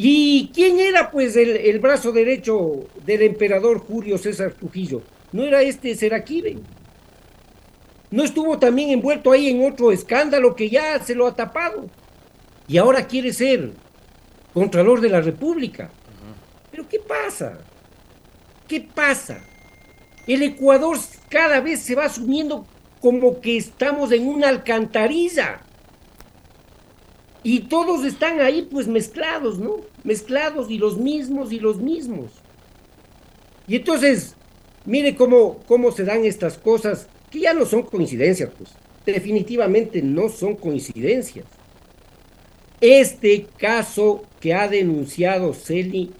¿Y 0.00 0.52
quién 0.54 0.78
era 0.78 1.10
pues 1.10 1.34
el, 1.36 1.78
brazo 1.80 2.12
derecho 2.12 2.86
del 3.04 3.22
emperador 3.22 3.80
Julio 3.80 4.16
César 4.16 4.52
Trujillo? 4.52 5.02
¿No 5.32 5.42
era 5.42 5.60
este 5.60 5.96
Seraquive? 5.96 6.58
¿No 8.12 8.22
estuvo 8.22 8.60
también 8.60 8.90
envuelto 8.90 9.32
ahí 9.32 9.48
en 9.48 9.66
otro 9.70 9.90
escándalo 9.90 10.54
que 10.54 10.70
ya 10.70 11.02
se 11.02 11.16
lo 11.16 11.26
ha 11.26 11.34
tapado? 11.34 11.90
Y 12.68 12.78
ahora 12.78 13.08
quiere 13.08 13.32
ser 13.32 13.72
Contralor 14.54 15.00
de 15.00 15.08
la 15.08 15.20
República. 15.20 15.90
¿Pero 16.70 16.88
qué 16.88 17.00
pasa? 17.00 17.58
¿Qué 18.68 18.80
pasa? 18.80 19.40
El 20.28 20.42
Ecuador 20.44 20.96
cada 21.28 21.60
vez 21.60 21.80
se 21.80 21.96
va 21.96 22.04
asumiendo 22.04 22.66
como 23.00 23.40
que 23.40 23.56
estamos 23.56 24.12
en 24.12 24.28
una 24.28 24.48
alcantarilla. 24.48 25.60
Y 27.42 27.60
todos 27.60 28.04
están 28.04 28.40
ahí 28.40 28.68
pues 28.70 28.88
mezclados, 28.88 29.58
¿no? 29.58 29.76
Mezclados 30.04 30.70
y 30.70 30.78
los 30.78 30.98
mismos 30.98 31.52
y 31.52 31.60
los 31.60 31.78
mismos. 31.78 32.30
Y 33.66 33.76
entonces, 33.76 34.34
mire 34.84 35.14
cómo, 35.14 35.58
cómo 35.66 35.92
se 35.92 36.04
dan 36.04 36.24
estas 36.24 36.58
cosas, 36.58 37.06
que 37.30 37.40
ya 37.40 37.54
no 37.54 37.66
son 37.66 37.82
coincidencias, 37.82 38.50
pues. 38.56 38.70
Definitivamente 39.06 40.02
no 40.02 40.28
son 40.28 40.56
coincidencias. 40.56 41.46
Este 42.80 43.46
caso 43.56 44.24
que 44.40 44.54
ha 44.54 44.68
denunciado 44.68 45.54
Celi 45.54 46.12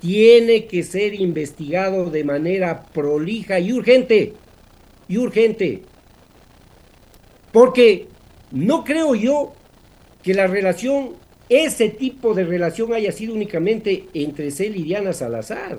tiene 0.00 0.66
que 0.66 0.82
ser 0.82 1.14
investigado 1.14 2.10
de 2.10 2.24
manera 2.24 2.84
prolija 2.84 3.58
y 3.60 3.72
urgente, 3.72 4.34
y 5.08 5.18
urgente. 5.18 5.82
Porque 7.52 8.06
no 8.50 8.84
creo 8.84 9.14
yo 9.14 9.52
que 10.22 10.34
la 10.34 10.46
relación, 10.46 11.14
ese 11.48 11.88
tipo 11.88 12.34
de 12.34 12.44
relación 12.44 12.92
haya 12.92 13.12
sido 13.12 13.34
únicamente 13.34 14.06
entre 14.14 14.50
Cel 14.50 14.76
y 14.76 14.82
Diana 14.82 15.12
Salazar. 15.12 15.78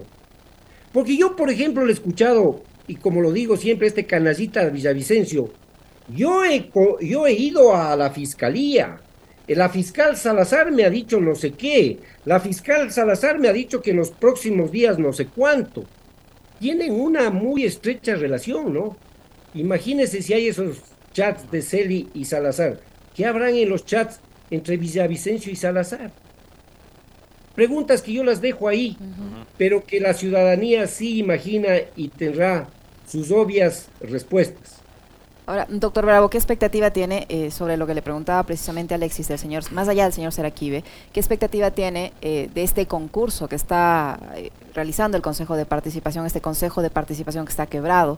Porque 0.92 1.16
yo, 1.16 1.36
por 1.36 1.50
ejemplo, 1.50 1.86
le 1.86 1.92
he 1.92 1.94
escuchado, 1.94 2.64
y 2.88 2.96
como 2.96 3.22
lo 3.22 3.32
digo 3.32 3.56
siempre, 3.58 3.88
este 3.88 4.06
canallita 4.06 4.68
Villavicencio, 4.70 5.52
yo 6.10 6.44
he, 6.44 6.70
yo 7.02 7.28
he 7.28 7.34
ido 7.34 7.76
a 7.76 7.96
la 7.96 8.10
fiscalía, 8.12 9.00
la 9.48 9.70
fiscal 9.70 10.16
Salazar 10.16 10.72
me 10.72 10.86
ha 10.86 10.90
dicho 10.90 11.20
no 11.20 11.36
sé 11.36 11.52
qué, 11.52 12.00
la 12.26 12.40
fiscal 12.40 12.92
Salazar 12.92 13.40
me 13.40 13.48
ha 13.48 13.54
dicho 13.54 13.82
que 13.82 13.92
en 13.92 13.98
los 13.98 14.12
próximos 14.12 14.72
días 14.72 14.98
no 15.00 15.14
sé 15.14 15.28
cuánto. 15.28 15.86
Tienen 16.60 16.94
una 16.94 17.32
muy 17.32 17.66
estrecha 17.66 18.16
relación, 18.16 18.74
¿no? 18.74 18.96
Imagínense 19.54 20.22
si 20.22 20.34
hay 20.34 20.48
esos 20.48 20.78
chats 21.12 21.50
de 21.52 21.62
Celi 21.62 22.10
y 22.14 22.26
Salazar. 22.26 22.80
¿Qué 23.16 23.26
habrán 23.26 23.56
en 23.56 23.70
los 23.70 23.86
chats 23.86 24.22
entre 24.52 24.78
Villavicencio 24.78 25.52
y 25.52 25.56
Salazar? 25.56 26.12
Preguntas 27.56 28.02
que 28.02 28.14
yo 28.14 28.24
las 28.24 28.42
dejo 28.42 28.68
ahí, 28.68 28.98
pero 29.58 29.84
que 29.84 30.00
la 30.00 30.14
ciudadanía 30.14 30.88
sí 30.88 31.18
imagina 31.18 31.70
y 31.96 32.10
tendrá 32.10 32.70
sus 33.08 33.32
obvias 33.32 33.90
respuestas. 34.00 34.81
Ahora, 35.52 35.68
doctor 35.68 36.06
Bravo, 36.06 36.30
¿qué 36.30 36.38
expectativa 36.38 36.92
tiene 36.92 37.26
eh, 37.28 37.52
sobre 37.52 37.76
lo 37.76 37.86
que 37.86 37.94
le 37.94 38.02
preguntaba 38.02 38.42
precisamente 38.44 38.94
Alexis 38.94 39.28
del 39.28 39.38
señor, 39.38 39.70
más 39.74 39.90
allá 39.90 40.06
del 40.06 40.14
señor 40.14 40.32
Seraquive, 40.32 40.82
qué 41.12 41.20
expectativa 41.20 41.72
tiene 41.72 42.14
eh, 42.22 42.50
de 42.54 42.64
este 42.64 42.86
concurso 42.86 43.50
que 43.50 43.58
está 43.58 44.18
eh, 44.34 44.50
realizando 44.74 45.18
el 45.18 45.22
Consejo 45.22 45.58
de 45.58 45.66
Participación, 45.66 46.26
este 46.26 46.40
Consejo 46.40 46.82
de 46.82 46.90
Participación 46.90 47.44
que 47.44 47.50
está 47.50 47.66
quebrado, 47.66 48.18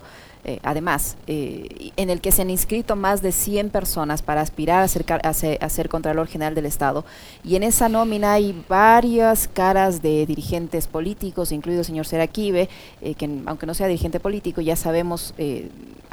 además, 0.62 1.15
en 1.26 2.10
el 2.10 2.19
que 2.19 2.34
se 2.34 2.41
han 2.41 2.50
inscrito 2.50 2.98
más 2.98 3.22
de 3.22 3.32
100 3.32 3.69
personas 3.69 4.22
para 4.22 4.41
aspirar 4.41 4.84
a 4.84 4.88
ser, 4.89 5.06
a, 5.24 5.69
ser, 5.69 5.89
Contralor 5.89 6.28
General 6.28 6.54
del 6.54 6.65
Estado, 6.65 7.06
y 7.46 7.56
en 7.56 7.63
esa 7.63 7.88
nómina 7.88 8.34
hay 8.34 8.63
varias 8.67 9.48
caras 9.48 10.02
de 10.02 10.26
dirigentes 10.26 10.88
políticos, 10.88 11.54
incluido 11.54 11.80
el 11.80 11.86
señor 11.86 12.06
Seraquive, 12.06 12.69
que 13.17 13.41
aunque 13.46 13.65
no 13.65 13.74
sea 13.74 13.88
dirigente 13.88 14.19
político, 14.19 14.60
ya 14.60 14.76
sabemos 14.76 15.34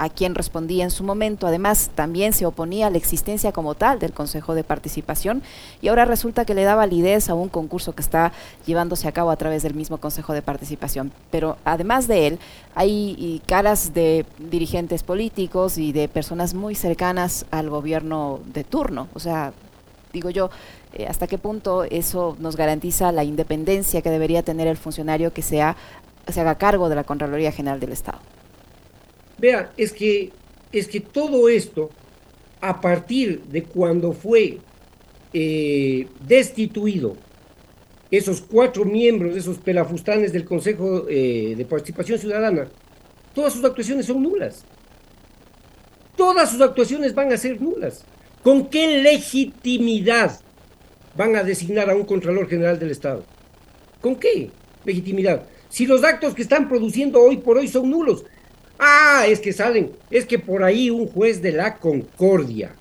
a 0.01 0.09
quién 0.09 0.35
respondía 0.35 0.83
en 0.83 0.91
su 0.91 1.05
momento. 1.05 1.47
Además, 1.47 1.91
también 1.95 2.33
se 2.33 2.47
oponía 2.47 2.87
a 2.87 2.91
la 2.91 2.97
existencia 2.97 3.53
como 3.53 3.75
tal 3.75 3.99
del 3.99 4.13
Consejo 4.13 4.55
de 4.55 4.65
Participación 4.65 5.43
y 5.83 5.89
ahora 5.89 6.07
resulta 6.07 6.47
que 6.47 6.55
le 6.55 6.65
da 6.65 6.75
validez 6.75 7.29
a 7.29 7.35
un 7.35 7.51
concurso 7.51 7.95
que 7.95 8.01
está 8.01 8.33
llevándose 8.65 9.07
a 9.09 9.13
cabo 9.13 9.31
a 9.31 9.37
través 9.37 9.63
del 9.63 9.75
mismo 9.75 9.99
Consejo 9.99 10.33
de 10.33 10.41
Participación. 10.41 11.13
Pero 11.31 11.59
además 11.65 12.09
de 12.09 12.27
él, 12.27 12.39
hay 12.75 13.43
caras 13.47 13.93
de 13.93 14.25
dirigentes 14.39 15.03
políticos 15.03 15.77
y 15.77 15.93
de 15.93 16.09
personas 16.09 16.55
muy 16.55 16.75
cercanas 16.75 17.45
al 17.51 17.69
gobierno 17.69 18.41
de 18.55 18.65
turno. 18.65 19.09
O 19.13 19.21
sea, 19.21 19.53
digo 20.15 20.31
yo, 20.31 20.51
eh, 20.95 21.07
hasta 21.07 21.27
qué 21.27 21.37
punto 21.37 21.85
eso 21.85 22.37
nos 22.41 22.57
garantiza 22.57 23.13
la 23.13 23.25
independencia 23.25 24.01
que 24.01 24.11
debería 24.11 24.43
tener 24.43 24.67
el 24.67 24.79
funcionario 24.79 25.35
que 25.35 25.43
sea, 25.43 25.77
se 26.27 26.41
haga 26.41 26.55
cargo 26.55 26.89
de 26.89 26.95
la 26.95 27.05
Contraloría 27.05 27.53
General 27.53 27.79
del 27.79 27.93
Estado. 27.93 28.19
Vea, 29.41 29.73
es 29.77 29.93
que, 29.93 30.31
es 30.71 30.87
que 30.87 31.01
todo 31.01 31.49
esto, 31.49 31.91
a 32.61 32.81
partir 32.81 33.41
de 33.45 33.63
cuando 33.63 34.13
fue 34.13 34.59
eh, 35.33 36.07
destituido 36.27 37.17
esos 38.11 38.43
cuatro 38.43 38.85
miembros, 38.85 39.37
esos 39.37 39.59
pelafustanes 39.59 40.33
del 40.33 40.45
Consejo 40.45 41.07
eh, 41.09 41.55
de 41.57 41.65
Participación 41.65 42.19
Ciudadana, 42.19 42.69
todas 43.35 43.55
sus 43.55 43.65
actuaciones 43.65 44.07
son 44.07 44.23
nulas. 44.23 44.65
Todas 46.17 46.51
sus 46.51 46.61
actuaciones 46.61 47.15
van 47.15 47.33
a 47.33 47.39
ser 47.39 47.63
nulas. 47.63 48.05
¿Con 48.43 48.67
qué 48.69 48.99
legitimidad 49.03 50.39
van 51.17 51.35
a 51.37 51.45
designar 51.45 51.89
a 51.89 51.95
un 51.95 52.05
Contralor 52.05 52.47
General 52.49 52.79
del 52.79 52.91
Estado? 52.91 53.25
¿Con 54.03 54.17
qué 54.17 54.51
legitimidad? 54.85 55.45
Si 55.71 55.87
los 55.87 56.05
actos 56.05 56.35
que 56.35 56.43
están 56.43 56.69
produciendo 56.69 57.23
hoy 57.23 57.39
por 57.39 57.57
hoy 57.57 57.69
son 57.69 57.91
nulos, 57.91 58.25
Ah, 58.83 59.27
es 59.29 59.41
que 59.41 59.53
salen, 59.53 59.93
es 60.11 60.25
que 60.25 60.39
por 60.39 60.65
ahí 60.65 60.89
un 60.89 61.07
juez 61.07 61.43
de 61.43 61.53
la 61.53 61.77
Concordia 61.77 62.75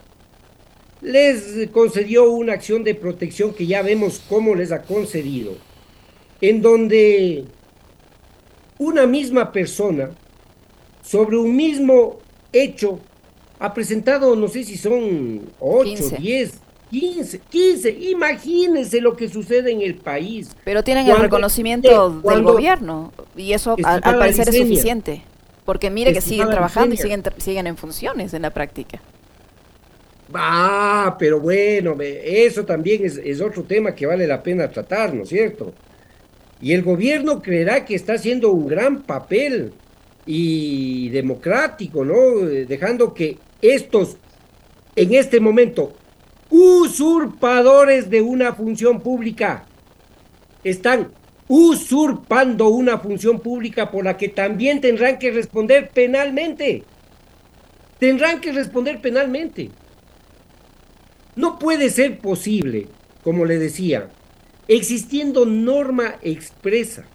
les 1.02 1.70
concedió 1.72 2.32
una 2.32 2.54
acción 2.54 2.86
de 2.86 2.96
protección 2.96 3.54
que 3.54 3.68
ya 3.68 3.82
vemos 3.82 4.22
cómo 4.30 4.56
les 4.56 4.72
ha 4.72 4.82
concedido, 4.82 5.58
en 6.40 6.62
donde 6.62 7.44
una 8.78 9.06
misma 9.06 9.52
persona 9.52 10.12
sobre 11.04 11.38
un 11.38 11.54
mismo 11.54 12.20
hecho 12.54 13.00
ha 13.60 13.74
presentado, 13.74 14.38
no 14.38 14.48
sé 14.48 14.64
si 14.64 14.78
son 14.78 15.42
8, 15.60 16.16
10, 16.18 16.54
15, 16.92 17.40
15, 17.50 17.90
imagínense 17.90 19.02
lo 19.02 19.18
que 19.18 19.28
sucede 19.28 19.72
en 19.72 19.82
el 19.82 19.96
país. 19.96 20.56
Pero 20.64 20.82
tienen 20.82 21.08
el 21.08 21.18
reconocimiento 21.18 22.22
del 22.22 22.42
gobierno 22.42 23.12
y 23.36 23.52
eso 23.52 23.76
al 23.84 24.02
parecer 24.02 24.48
es 24.48 24.56
suficiente. 24.56 25.24
Porque 25.70 25.92
mire 25.92 26.14
que 26.14 26.20
siguen 26.20 26.50
trabajando 26.50 26.96
y 26.96 26.98
siguen, 26.98 27.22
siguen 27.38 27.68
en 27.68 27.78
funciones 27.78 28.34
en 28.34 28.42
la 28.42 28.50
práctica. 28.50 29.00
Ah, 30.34 31.16
pero 31.20 31.40
bueno, 31.40 31.96
eso 32.02 32.66
también 32.66 33.06
es, 33.06 33.40
otro 33.40 33.62
tema 33.62 33.94
que 33.94 34.08
vale 34.08 34.26
la 34.26 34.42
pena 34.42 34.68
tratar, 34.68 35.14
¿no 35.14 35.22
es 35.22 35.30
cierto? 35.30 35.72
Y 36.60 36.74
el 36.74 36.82
gobierno 36.82 37.40
creerá 37.40 37.86
que 37.86 37.94
está 37.94 38.14
haciendo 38.14 38.50
un 38.50 38.66
gran 38.66 39.04
papel 39.04 39.72
y 40.26 41.10
democrático, 41.10 42.04
¿no? 42.04 42.40
Dejando 42.40 43.14
que 43.14 43.38
estos, 43.62 44.18
en 44.96 45.14
este 45.14 45.40
momento, 45.40 45.94
usurpadores 46.50 48.10
de 48.10 48.24
una 48.24 48.56
función 48.56 49.02
pública, 49.02 49.68
están 50.64 51.12
usurpando 51.50 52.70
una 52.70 53.00
función 53.00 53.40
pública 53.40 53.90
por 53.90 54.06
la 54.06 54.16
que 54.16 54.30
también 54.30 54.80
tendrán 54.80 55.18
que 55.18 55.32
responder 55.32 55.90
penalmente. 55.90 56.84
Tendrán 57.98 58.40
que 58.40 58.52
responder 58.52 59.02
penalmente. 59.02 59.72
No 61.36 61.58
puede 61.58 61.90
ser 61.90 62.20
posible, 62.20 62.88
como 63.24 63.46
le 63.46 63.58
decía, 63.58 64.10
existiendo 64.68 65.46
norma 65.46 66.18
expresa 66.22 67.06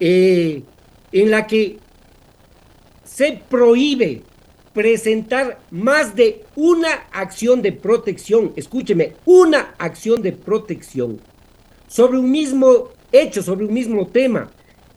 eh, 0.00 0.62
en 1.12 1.30
la 1.30 1.46
que 1.46 1.78
se 3.04 3.38
prohíbe 3.48 4.22
presentar 4.72 5.60
más 5.70 6.16
de 6.16 6.42
una 6.56 6.90
acción 7.12 7.60
de 7.60 7.72
protección, 7.72 8.54
escúcheme, 8.56 9.12
una 9.26 9.74
acción 9.78 10.22
de 10.22 10.32
protección 10.32 11.20
sobre 11.86 12.18
un 12.18 12.30
mismo 12.30 12.93
hecho, 13.20 13.42
sobre 13.42 13.64
un 13.64 13.72
mismo 13.72 14.06
tema. 14.06 14.50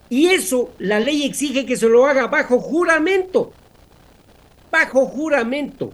Y 0.10 0.28
eso 0.28 0.72
la 0.80 1.00
ley 1.00 1.24
exige 1.24 1.66
que 1.66 1.78
se 1.78 1.90
lo 1.90 2.06
haga 2.06 2.28
bajo 2.28 2.60
juramento. 2.60 3.52
Bajo 4.72 5.06
juramento. 5.06 5.92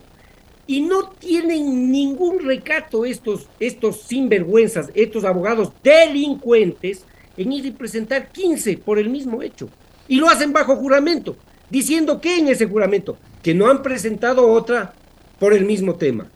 Y 0.65 0.81
no 0.81 1.09
tienen 1.09 1.91
ningún 1.91 2.39
recato 2.39 3.05
estos, 3.05 3.47
estos 3.59 4.01
sinvergüenzas, 4.01 4.89
estos 4.93 5.25
abogados 5.25 5.71
delincuentes, 5.83 7.05
en 7.35 7.51
ir 7.51 7.65
y 7.65 7.71
presentar 7.71 8.31
15 8.31 8.77
por 8.77 8.99
el 8.99 9.09
mismo 9.09 9.41
hecho. 9.41 9.69
Y 10.07 10.17
lo 10.17 10.29
hacen 10.29 10.53
bajo 10.53 10.75
juramento, 10.75 11.35
diciendo 11.69 12.21
que 12.21 12.37
en 12.37 12.47
ese 12.47 12.67
juramento, 12.67 13.17
que 13.41 13.53
no 13.53 13.69
han 13.69 13.81
presentado 13.81 14.49
otra 14.49 14.93
por 15.39 15.53
el 15.53 15.65
mismo 15.65 15.95
tema. 15.95 16.29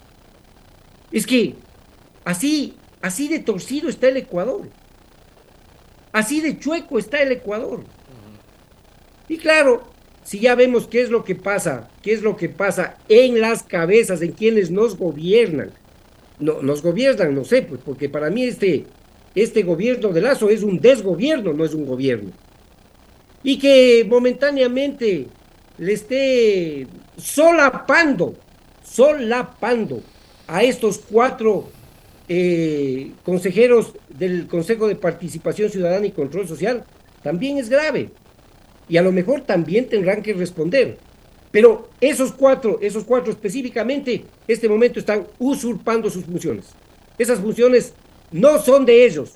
Es 1.12 1.26
que 1.26 1.56
así 2.26 2.76
Así 3.02 3.28
de 3.28 3.40
torcido 3.40 3.90
está 3.90 4.08
el 4.08 4.18
Ecuador. 4.18 4.68
Así 6.12 6.42
de 6.42 6.58
chueco 6.58 7.00
está 7.00 7.22
el 7.22 7.32
Ecuador. 7.32 7.84
Y 9.30 9.38
claro, 9.38 9.84
si 10.24 10.40
ya 10.40 10.56
vemos 10.56 10.88
qué 10.88 11.02
es 11.02 11.10
lo 11.10 11.24
que 11.24 11.36
pasa, 11.36 11.90
qué 12.02 12.14
es 12.14 12.22
lo 12.22 12.36
que 12.36 12.50
pasa 12.50 12.98
en 13.10 13.40
las 13.42 13.64
cabezas, 13.64 14.22
en 14.22 14.32
quienes 14.32 14.72
nos 14.72 14.98
gobiernan. 14.98 15.72
No, 16.40 16.62
nos 16.62 16.82
gobiernan, 16.82 17.34
no 17.34 17.44
sé, 17.44 17.62
pues 17.62 17.82
porque 17.84 18.10
para 18.10 18.30
mí 18.30 18.44
este, 18.44 18.86
este 19.36 19.64
gobierno 19.64 20.10
de 20.10 20.22
Lazo 20.22 20.50
es 20.50 20.64
un 20.64 20.80
desgobierno, 20.80 21.54
no 21.54 21.66
es 21.66 21.74
un 21.74 21.86
gobierno. 21.86 22.32
Y 23.44 23.58
que 23.58 24.06
momentáneamente 24.10 25.28
le 25.78 25.94
esté 25.94 26.88
solapando, 27.18 28.36
solapando 28.84 30.02
a 30.48 30.64
estos 30.64 31.00
cuatro 31.00 31.70
eh, 32.28 33.12
consejeros 33.24 33.94
del 34.10 34.48
Consejo 34.48 34.88
de 34.88 34.96
Participación 34.96 35.70
Ciudadana 35.70 36.06
y 36.06 36.12
Control 36.12 36.48
Social, 36.48 36.84
también 37.24 37.58
es 37.58 37.70
grave. 37.70 38.10
Y 38.90 38.98
a 38.98 39.02
lo 39.02 39.12
mejor 39.12 39.42
también 39.42 39.88
tendrán 39.88 40.22
que 40.22 40.34
responder. 40.34 40.98
Pero 41.52 41.90
esos 42.02 42.32
cuatro, 42.32 42.80
esos 42.82 43.04
cuatro 43.04 43.32
específicamente, 43.32 44.26
este 44.48 44.70
momento 44.70 45.00
están 45.00 45.26
usurpando 45.40 46.10
sus 46.10 46.26
funciones. 46.26 46.66
Esas 47.18 47.40
funciones 47.40 47.94
no 48.32 48.60
son 48.60 48.86
de 48.86 49.06
ellos. 49.06 49.34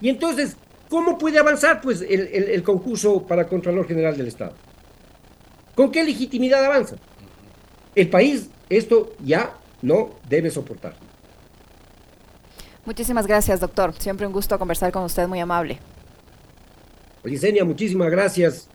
Y 0.00 0.08
entonces, 0.08 0.56
¿Cómo 0.88 1.18
puede 1.18 1.38
avanzar 1.38 1.80
pues 1.80 2.00
el, 2.00 2.28
el 2.32 2.62
concurso 2.62 3.26
para 3.26 3.48
Contralor 3.48 3.88
General 3.88 4.16
del 4.16 4.28
Estado? 4.28 4.54
¿Con 5.74 5.90
qué 5.90 6.04
legitimidad 6.04 6.64
avanza? 6.64 6.96
El 7.94 8.08
país 8.08 8.48
esto 8.68 9.12
ya 9.24 9.54
no 9.82 10.10
debe 10.28 10.50
soportar. 10.50 10.94
Muchísimas 12.86 13.26
gracias, 13.26 13.60
doctor. 13.60 13.92
Siempre 13.98 14.26
un 14.26 14.32
gusto 14.32 14.58
conversar 14.58 14.92
con 14.92 15.02
usted, 15.02 15.26
muy 15.26 15.40
amable. 15.40 15.78
Licenia, 17.24 17.64
muchísimas 17.64 18.10
gracias. 18.10 18.68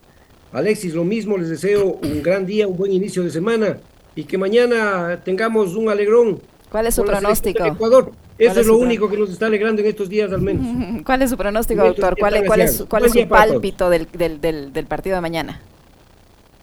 Alexis, 0.52 0.94
lo 0.94 1.02
mismo, 1.02 1.38
les 1.38 1.48
deseo 1.48 1.98
un 2.02 2.22
gran 2.22 2.44
día, 2.44 2.68
un 2.68 2.76
buen 2.76 2.92
inicio 2.92 3.22
de 3.22 3.30
semana 3.30 3.78
y 4.14 4.24
que 4.24 4.36
mañana 4.36 5.20
tengamos 5.24 5.74
un 5.74 5.88
alegrón. 5.88 6.40
¿Cuál 6.70 6.86
es 6.86 6.94
su 6.94 7.04
pronóstico? 7.04 7.64
Ecuador. 7.64 8.12
Eso 8.38 8.60
es, 8.60 8.66
lo 8.66 8.76
único 8.76 9.08
que 9.08 9.16
nos 9.16 9.30
está 9.30 9.46
alegrando 9.46 9.82
en 9.82 9.88
estos 9.88 10.08
días 10.08 10.30
al 10.32 10.42
menos. 10.42 11.02
¿Cuál 11.06 11.22
es 11.22 11.30
su 11.30 11.36
pronóstico, 11.36 11.82
doctor? 11.82 12.16
¿Cuál, 12.18 12.34
es, 12.34 12.46
cuál 12.46 12.60
es, 12.60 12.84
cuál 12.88 13.04
es 13.06 13.12
su 13.12 13.28
pálpito 13.28 13.88
del, 13.88 14.08
del, 14.12 14.72
del, 14.72 14.86
partido 14.86 15.16
de 15.16 15.22
mañana? 15.22 15.60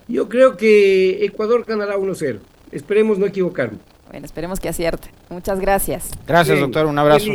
Yo 0.07 0.29
creo 0.29 0.57
que 0.57 1.23
Ecuador 1.25 1.65
ganará 1.65 1.97
1-0. 1.97 2.39
Esperemos 2.71 3.17
no 3.17 3.25
equivocarme. 3.25 3.77
Bueno, 4.09 4.25
esperemos 4.25 4.59
que 4.59 4.69
acierte. 4.69 5.09
Muchas 5.29 5.59
gracias. 5.59 6.11
Gracias, 6.27 6.59
doctor. 6.59 6.87
Un 6.87 6.97
abrazo. 6.97 7.27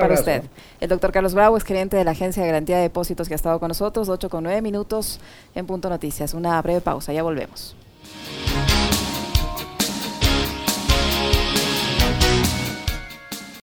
para 0.00 0.14
usted. 0.14 0.42
El 0.80 0.88
doctor 0.88 1.12
Carlos 1.12 1.34
Bravo 1.34 1.56
es 1.56 1.64
gerente 1.64 1.96
de 1.96 2.04
la 2.04 2.10
Agencia 2.10 2.42
de 2.42 2.48
Garantía 2.48 2.76
de 2.76 2.82
Depósitos 2.82 3.28
que 3.28 3.34
ha 3.34 3.36
estado 3.36 3.60
con 3.60 3.68
nosotros, 3.68 4.08
8 4.08 4.28
con 4.28 4.42
9 4.42 4.62
minutos 4.62 5.20
en 5.54 5.66
Punto 5.66 5.88
Noticias. 5.88 6.34
Una 6.34 6.60
breve 6.60 6.80
pausa, 6.80 7.12
ya 7.12 7.22
volvemos. 7.22 7.76